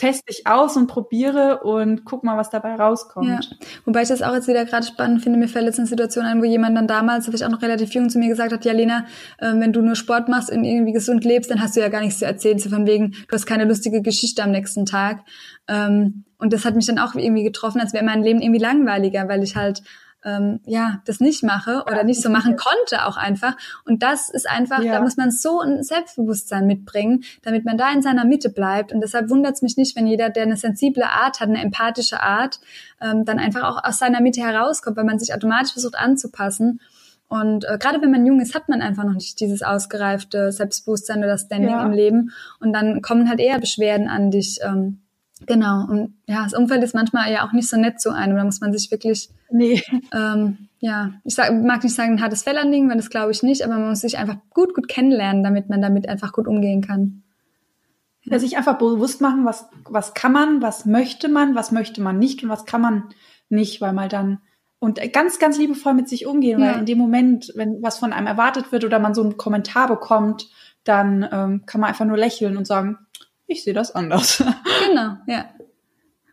[0.00, 3.28] teste ich aus und probiere und guck mal, was dabei rauskommt.
[3.28, 3.40] Ja.
[3.84, 6.40] Wobei ich das auch jetzt wieder gerade spannend finde, mir fällt jetzt eine Situation ein,
[6.40, 8.72] wo jemand dann damals, habe ich auch noch relativ jung zu mir gesagt hat, ja
[8.72, 9.04] Lena,
[9.38, 12.00] äh, wenn du nur Sport machst und irgendwie gesund lebst, dann hast du ja gar
[12.00, 15.20] nichts zu erzählen, so von wegen, du hast keine lustige Geschichte am nächsten Tag.
[15.68, 19.28] Ähm, und das hat mich dann auch irgendwie getroffen, als wäre mein Leben irgendwie langweiliger,
[19.28, 19.82] weil ich halt
[20.24, 23.56] ähm, ja das nicht mache oder nicht so machen konnte auch einfach.
[23.84, 24.92] Und das ist einfach, ja.
[24.92, 28.92] da muss man so ein Selbstbewusstsein mitbringen, damit man da in seiner Mitte bleibt.
[28.92, 32.22] Und deshalb wundert es mich nicht, wenn jeder, der eine sensible Art hat, eine empathische
[32.22, 32.60] Art,
[33.00, 36.80] ähm, dann einfach auch aus seiner Mitte herauskommt, weil man sich automatisch versucht anzupassen.
[37.28, 41.18] Und äh, gerade wenn man jung ist, hat man einfach noch nicht dieses ausgereifte Selbstbewusstsein
[41.18, 41.86] oder Standing ja.
[41.86, 42.32] im Leben.
[42.58, 44.58] Und dann kommen halt eher Beschwerden an dich.
[44.62, 44.99] Ähm,
[45.46, 48.36] Genau, und ja, das Umfeld ist manchmal ja auch nicht so nett zu einem.
[48.36, 49.82] Da muss man sich wirklich, nee.
[50.14, 53.42] ähm, ja, ich sag, mag nicht sagen, ein hartes Fell anlegen, weil das glaube ich
[53.42, 56.82] nicht, aber man muss sich einfach gut, gut kennenlernen, damit man damit einfach gut umgehen
[56.82, 57.22] kann.
[58.22, 58.38] Ja.
[58.38, 62.44] sich einfach bewusst machen, was, was kann man, was möchte man, was möchte man nicht
[62.44, 63.04] und was kann man
[63.48, 64.38] nicht, weil man dann
[64.78, 66.72] und ganz, ganz liebevoll mit sich umgehen, ja.
[66.72, 69.88] weil in dem Moment, wenn was von einem erwartet wird oder man so einen Kommentar
[69.88, 70.48] bekommt,
[70.84, 72.98] dann ähm, kann man einfach nur lächeln und sagen,
[73.50, 74.42] ich sehe das anders.
[74.88, 75.50] Genau, ja.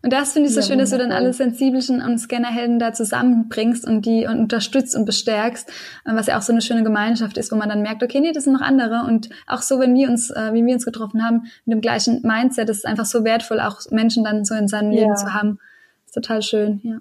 [0.03, 2.93] Und das finde ich so ja, schön, dass du dann alle Sensibelchen und Scannerhelden da
[2.93, 7.37] zusammenbringst und die und unterstützt und bestärkst, äh, was ja auch so eine schöne Gemeinschaft
[7.37, 9.93] ist, wo man dann merkt, okay, nee, das sind noch andere und auch so, wenn
[9.95, 13.05] wir uns, äh, wie wir uns getroffen haben, mit dem gleichen Mindset, das ist einfach
[13.05, 15.01] so wertvoll, auch Menschen dann so in seinem ja.
[15.01, 15.59] Leben zu haben.
[16.05, 16.99] Ist total schön, ja.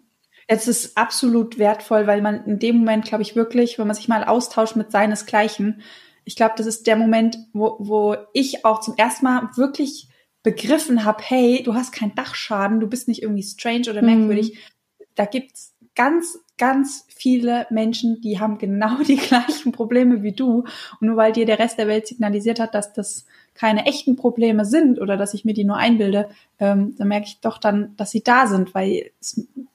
[0.49, 4.09] Es ist absolut wertvoll, weil man in dem Moment, glaube ich, wirklich, wenn man sich
[4.09, 5.83] mal austauscht mit seinesgleichen,
[6.27, 10.09] ich glaube, das ist der Moment, wo, wo ich auch zum ersten Mal wirklich
[10.43, 14.53] begriffen habe, hey, du hast keinen Dachschaden, du bist nicht irgendwie strange oder merkwürdig.
[14.53, 15.07] Mhm.
[15.15, 20.65] Da gibt's ganz, ganz viele Menschen, die haben genau die gleichen Probleme wie du.
[21.01, 23.25] Und nur weil dir der Rest der Welt signalisiert hat, dass das
[23.55, 27.41] keine echten Probleme sind oder dass ich mir die nur einbilde, ähm, dann merke ich
[27.41, 29.13] doch dann, dass sie da sind, weil,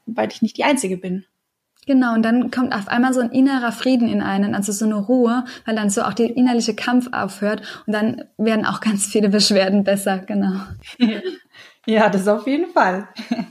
[0.06, 1.26] weil ich nicht die Einzige bin.
[1.88, 4.96] Genau, und dann kommt auf einmal so ein innerer Frieden in einen, also so eine
[4.96, 9.30] Ruhe, weil dann so auch der innerliche Kampf aufhört und dann werden auch ganz viele
[9.30, 10.62] Beschwerden besser, genau.
[11.88, 13.10] Ja, das auf jeden Fall.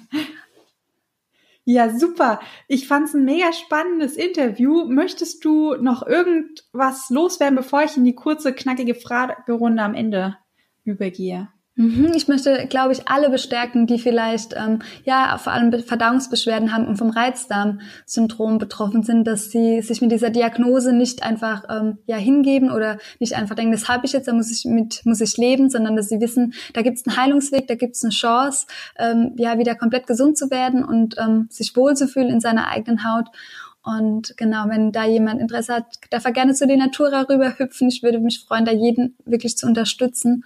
[1.66, 2.40] Ja, super.
[2.66, 4.86] Ich fand's ein mega spannendes Interview.
[4.86, 10.36] Möchtest du noch irgendwas loswerden, bevor ich in die kurze, knackige Fragerunde am Ende
[10.82, 11.48] übergehe?
[11.80, 16.86] Mhm, ich möchte, glaube ich, alle bestärken, die vielleicht ähm, ja vor allem Verdauungsbeschwerden haben
[16.86, 22.16] und vom Reizdarmsyndrom betroffen sind, dass sie sich mit dieser Diagnose nicht einfach ähm, ja
[22.16, 25.38] hingeben oder nicht einfach denken, das habe ich jetzt, da muss ich mit muss ich
[25.38, 28.66] leben, sondern dass sie wissen, da gibt es einen Heilungsweg, da gibt es eine Chance,
[28.98, 33.28] ähm, ja wieder komplett gesund zu werden und ähm, sich wohlzufühlen in seiner eigenen Haut.
[33.82, 37.88] Und genau, wenn da jemand Interesse hat, darf er gerne zu den Natura rüber hüpfen.
[37.88, 40.44] Ich würde mich freuen, da jeden wirklich zu unterstützen.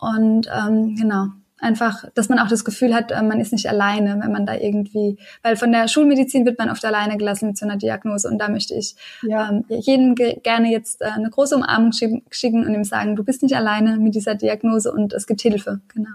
[0.00, 1.26] Und ähm, genau,
[1.60, 4.54] einfach, dass man auch das Gefühl hat, äh, man ist nicht alleine, wenn man da
[4.54, 8.38] irgendwie, weil von der Schulmedizin wird man oft alleine gelassen mit so einer Diagnose und
[8.38, 9.50] da möchte ich ja.
[9.50, 13.42] ähm, jedem ge gerne jetzt äh, eine große Umarmung schicken und ihm sagen, du bist
[13.42, 16.10] nicht alleine mit dieser Diagnose und es gibt Hilfe, genau.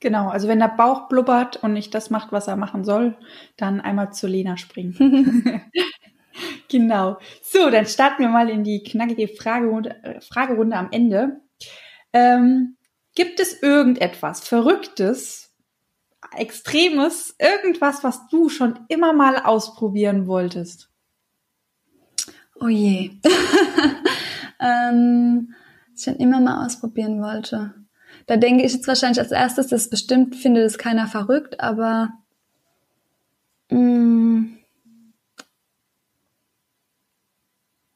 [0.00, 3.16] Genau, also wenn der Bauch blubbert und nicht das macht, was er machen soll,
[3.56, 5.60] dann einmal zu Lena springen.
[6.68, 7.18] genau.
[7.42, 11.40] So, dann starten wir mal in die knackige Fragerunde, Fragerunde am Ende.
[12.12, 12.76] Ähm,
[13.18, 15.52] Gibt es irgendetwas Verrücktes,
[16.36, 20.88] Extremes, irgendwas, was du schon immer mal ausprobieren wolltest?
[22.60, 23.10] Oh je.
[24.60, 25.52] ähm,
[25.90, 27.74] was ich schon immer mal ausprobieren wollte.
[28.26, 32.10] Da denke ich jetzt wahrscheinlich als erstes, dass bestimmt findet es keiner verrückt, aber
[33.70, 34.58] mh, mm,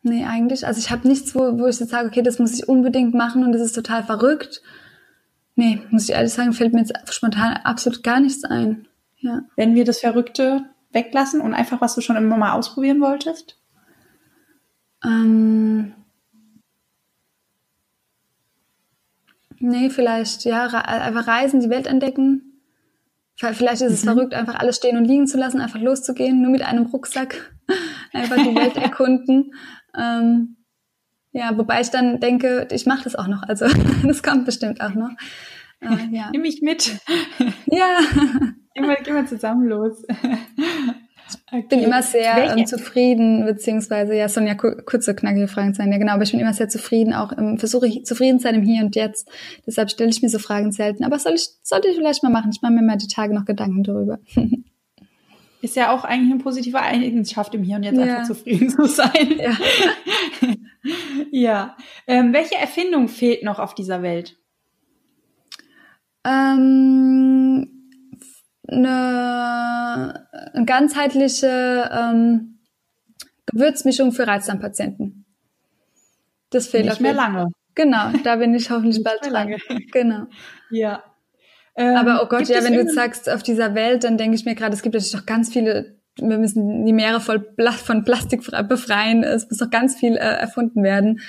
[0.02, 0.66] nee, eigentlich.
[0.66, 3.44] Also ich habe nichts, wo, wo ich jetzt sage, okay, das muss ich unbedingt machen
[3.44, 4.62] und das ist total verrückt.
[5.54, 8.88] Nee, muss ich ehrlich sagen, fällt mir jetzt spontan absolut gar nichts ein.
[9.18, 9.42] Ja.
[9.56, 13.58] Wenn wir das Verrückte weglassen und einfach, was du schon immer mal ausprobieren wolltest?
[15.04, 15.94] Ähm,
[19.58, 22.60] nee, vielleicht, ja, einfach reisen, die Welt entdecken.
[23.36, 24.10] Vielleicht ist es mhm.
[24.10, 27.54] verrückt, einfach alles stehen und liegen zu lassen, einfach loszugehen, nur mit einem Rucksack,
[28.12, 29.54] einfach die Welt erkunden.
[29.98, 30.56] Ähm,
[31.32, 33.42] ja, wobei ich dann denke, ich mache das auch noch.
[33.42, 33.66] Also
[34.06, 35.10] das kommt bestimmt auch noch.
[35.80, 36.30] Äh, ja.
[36.32, 36.98] Nimm mich mit.
[37.66, 38.00] ja.
[38.74, 40.04] Gehen wir, gehen wir zusammen los.
[41.50, 45.90] Ich bin immer sehr ähm, zufrieden, beziehungsweise, ja, sollen ja kurze, knackige Fragen sein.
[45.90, 48.56] Ja, genau, aber ich bin immer sehr zufrieden, auch im, versuche ich zufrieden zu sein
[48.56, 49.30] im Hier und Jetzt.
[49.66, 51.04] Deshalb stelle ich mir so Fragen selten.
[51.04, 52.50] Aber soll ich, sollte ich vielleicht mal machen.
[52.52, 54.18] Ich mache mir mal die Tage noch Gedanken darüber.
[55.62, 58.02] Ist ja auch eigentlich eine positive Eigenschaft im Hier und Jetzt ja.
[58.02, 59.38] einfach zufrieden zu sein.
[59.38, 59.56] Ja.
[61.30, 61.76] ja.
[62.06, 64.36] Ähm, welche Erfindung fehlt noch auf dieser Welt?
[66.24, 67.90] Ähm,
[68.68, 70.28] eine,
[70.66, 72.60] ganzheitliche ähm,
[73.46, 75.26] Gewürzmischung für Reizdarmpatienten.
[76.50, 77.48] Das fehlt Nicht mehr lange.
[77.74, 79.56] Genau, da bin ich hoffentlich Nicht bald dran.
[79.92, 80.26] Genau.
[80.70, 81.02] Ja.
[81.74, 84.54] Ähm, Aber oh Gott, ja, wenn du sagst, auf dieser Welt, dann denke ich mir
[84.54, 87.46] gerade, es gibt natürlich doch ganz viele, wir müssen die Meere voll
[87.84, 91.20] von Plastik befreien, es muss noch ganz viel äh, erfunden werden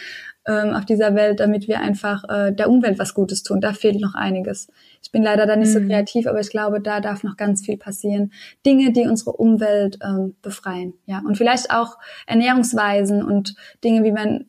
[0.46, 3.62] ähm, auf dieser Welt, damit wir einfach äh, der Umwelt was Gutes tun.
[3.62, 4.68] Da fehlt noch einiges.
[5.02, 5.74] Ich bin leider da nicht mhm.
[5.74, 8.32] so kreativ, aber ich glaube, da darf noch ganz viel passieren.
[8.66, 11.22] Dinge, die unsere Umwelt ähm, befreien, ja.
[11.26, 14.46] Und vielleicht auch Ernährungsweisen und Dinge, wie man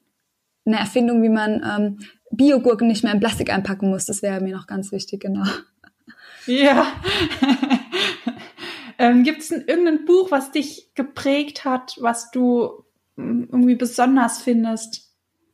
[0.66, 1.98] eine Erfindung, wie man ähm,
[2.30, 4.06] Biogurken nicht mehr in Plastik einpacken muss.
[4.06, 5.44] Das wäre mir noch ganz wichtig, genau.
[6.46, 6.86] Ja.
[8.98, 12.84] ähm, Gibt es irgendein Buch, was dich geprägt hat, was du
[13.16, 15.04] mm, irgendwie besonders findest?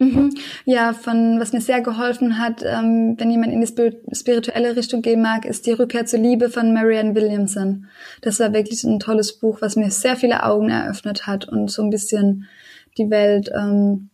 [0.00, 0.34] Mhm.
[0.64, 5.20] Ja, von was mir sehr geholfen hat, ähm, wenn jemand in die spirituelle Richtung gehen
[5.20, 7.86] mag, ist die Rückkehr zur Liebe von Marianne Williamson.
[8.22, 11.82] Das war wirklich ein tolles Buch, was mir sehr viele Augen eröffnet hat und so
[11.82, 12.48] ein bisschen
[12.96, 14.08] die Welt, ähm,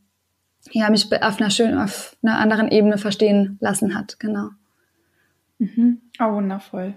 [0.72, 4.18] ja, mich auf einer schönen, auf einer anderen Ebene verstehen lassen hat.
[4.18, 4.50] Genau.
[5.58, 6.00] Mhm.
[6.18, 6.94] Oh, wundervoll.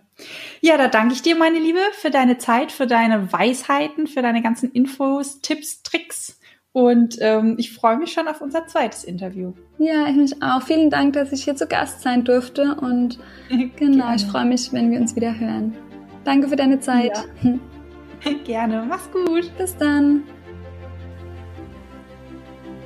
[0.62, 4.42] Ja, da danke ich dir, meine Liebe, für deine Zeit, für deine Weisheiten, für deine
[4.42, 6.40] ganzen Infos, Tipps, Tricks.
[6.72, 9.54] Und ähm, ich freue mich schon auf unser zweites Interview.
[9.80, 10.62] Ja, ich mich auch.
[10.62, 12.76] Vielen Dank, dass ich hier zu Gast sein durfte.
[12.76, 14.16] Und genau, Gerne.
[14.16, 15.76] ich freue mich, wenn wir uns wieder hören.
[16.24, 17.26] Danke für deine Zeit.
[17.42, 18.32] Ja.
[18.46, 18.86] Gerne.
[18.88, 19.52] Mach's gut.
[19.58, 20.24] Bis dann.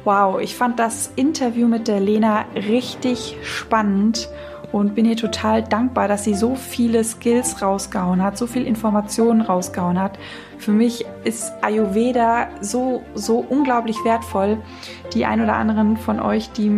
[0.06, 4.28] Wow, ich fand das Interview mit der Lena richtig spannend
[4.74, 9.42] und bin ihr total dankbar, dass sie so viele Skills rausgehauen hat, so viel Informationen
[9.42, 10.18] rausgehauen hat.
[10.58, 14.58] Für mich ist Ayurveda so, so unglaublich wertvoll.
[15.14, 16.72] Die ein oder anderen von euch, die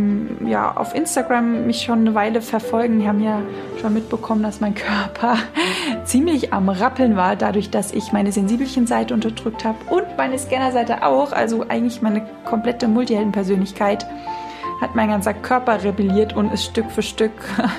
[0.46, 3.42] ja auf Instagram mich schon eine Weile verfolgen, die haben ja
[3.80, 5.38] schon mitbekommen, dass mein Körper
[6.04, 11.32] ziemlich am Rappeln war, dadurch, dass ich meine Sensibelchen-Seite unterdrückt habe und meine Scanner-Seite auch,
[11.32, 14.06] also eigentlich meine komplette Multihelden-Persönlichkeit
[14.82, 17.32] hat mein ganzer Körper rebelliert und ist Stück für Stück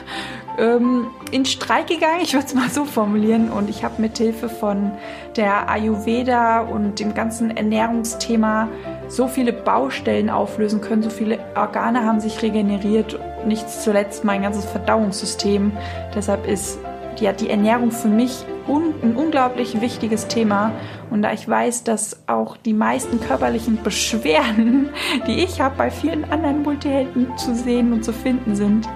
[0.59, 3.51] ähm, in Streik gegangen, ich würde es mal so formulieren.
[3.51, 4.93] Und ich habe mit Hilfe von
[5.37, 8.69] der Ayurveda und dem ganzen Ernährungsthema
[9.09, 14.65] so viele Baustellen auflösen können, so viele Organe haben sich regeneriert, nicht zuletzt mein ganzes
[14.65, 15.73] Verdauungssystem.
[16.15, 16.79] Deshalb ist
[17.21, 20.73] ja, die Ernährung für mich un ein unglaublich wichtiges Thema.
[21.11, 24.91] Und da ich weiß, dass auch die meisten körperlichen Beschwerden,
[25.27, 28.89] die ich habe, bei vielen anderen Multihelden zu sehen und zu finden sind.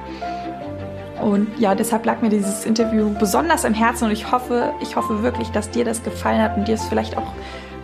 [1.20, 5.22] Und ja, deshalb lag mir dieses Interview besonders im Herzen und ich hoffe, ich hoffe
[5.22, 7.34] wirklich, dass dir das gefallen hat und dir es vielleicht auch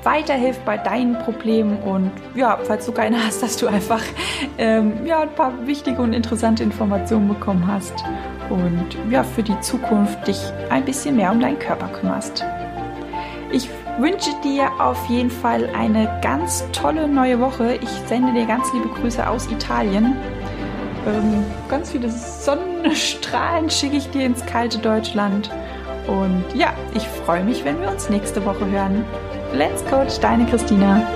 [0.04, 4.00] weiterhilft bei deinen Problemen und ja, falls du keine hast, dass du einfach
[4.56, 8.04] ähm, ja, ein paar wichtige und interessante Informationen bekommen hast
[8.50, 10.40] und ja, für die Zukunft dich
[10.70, 12.44] ein bisschen mehr um deinen Körper kümmerst.
[13.52, 13.68] Ich
[13.98, 17.76] wünsche dir auf jeden Fall eine ganz tolle neue Woche.
[17.76, 20.16] Ich sende dir ganz liebe Grüße aus Italien.
[21.06, 25.50] Ähm, ganz viele Sonnenstrahlen schicke ich dir ins kalte Deutschland.
[26.06, 29.04] Und ja, ich freue mich, wenn wir uns nächste Woche hören.
[29.52, 31.06] Let's Coach, deine Christina.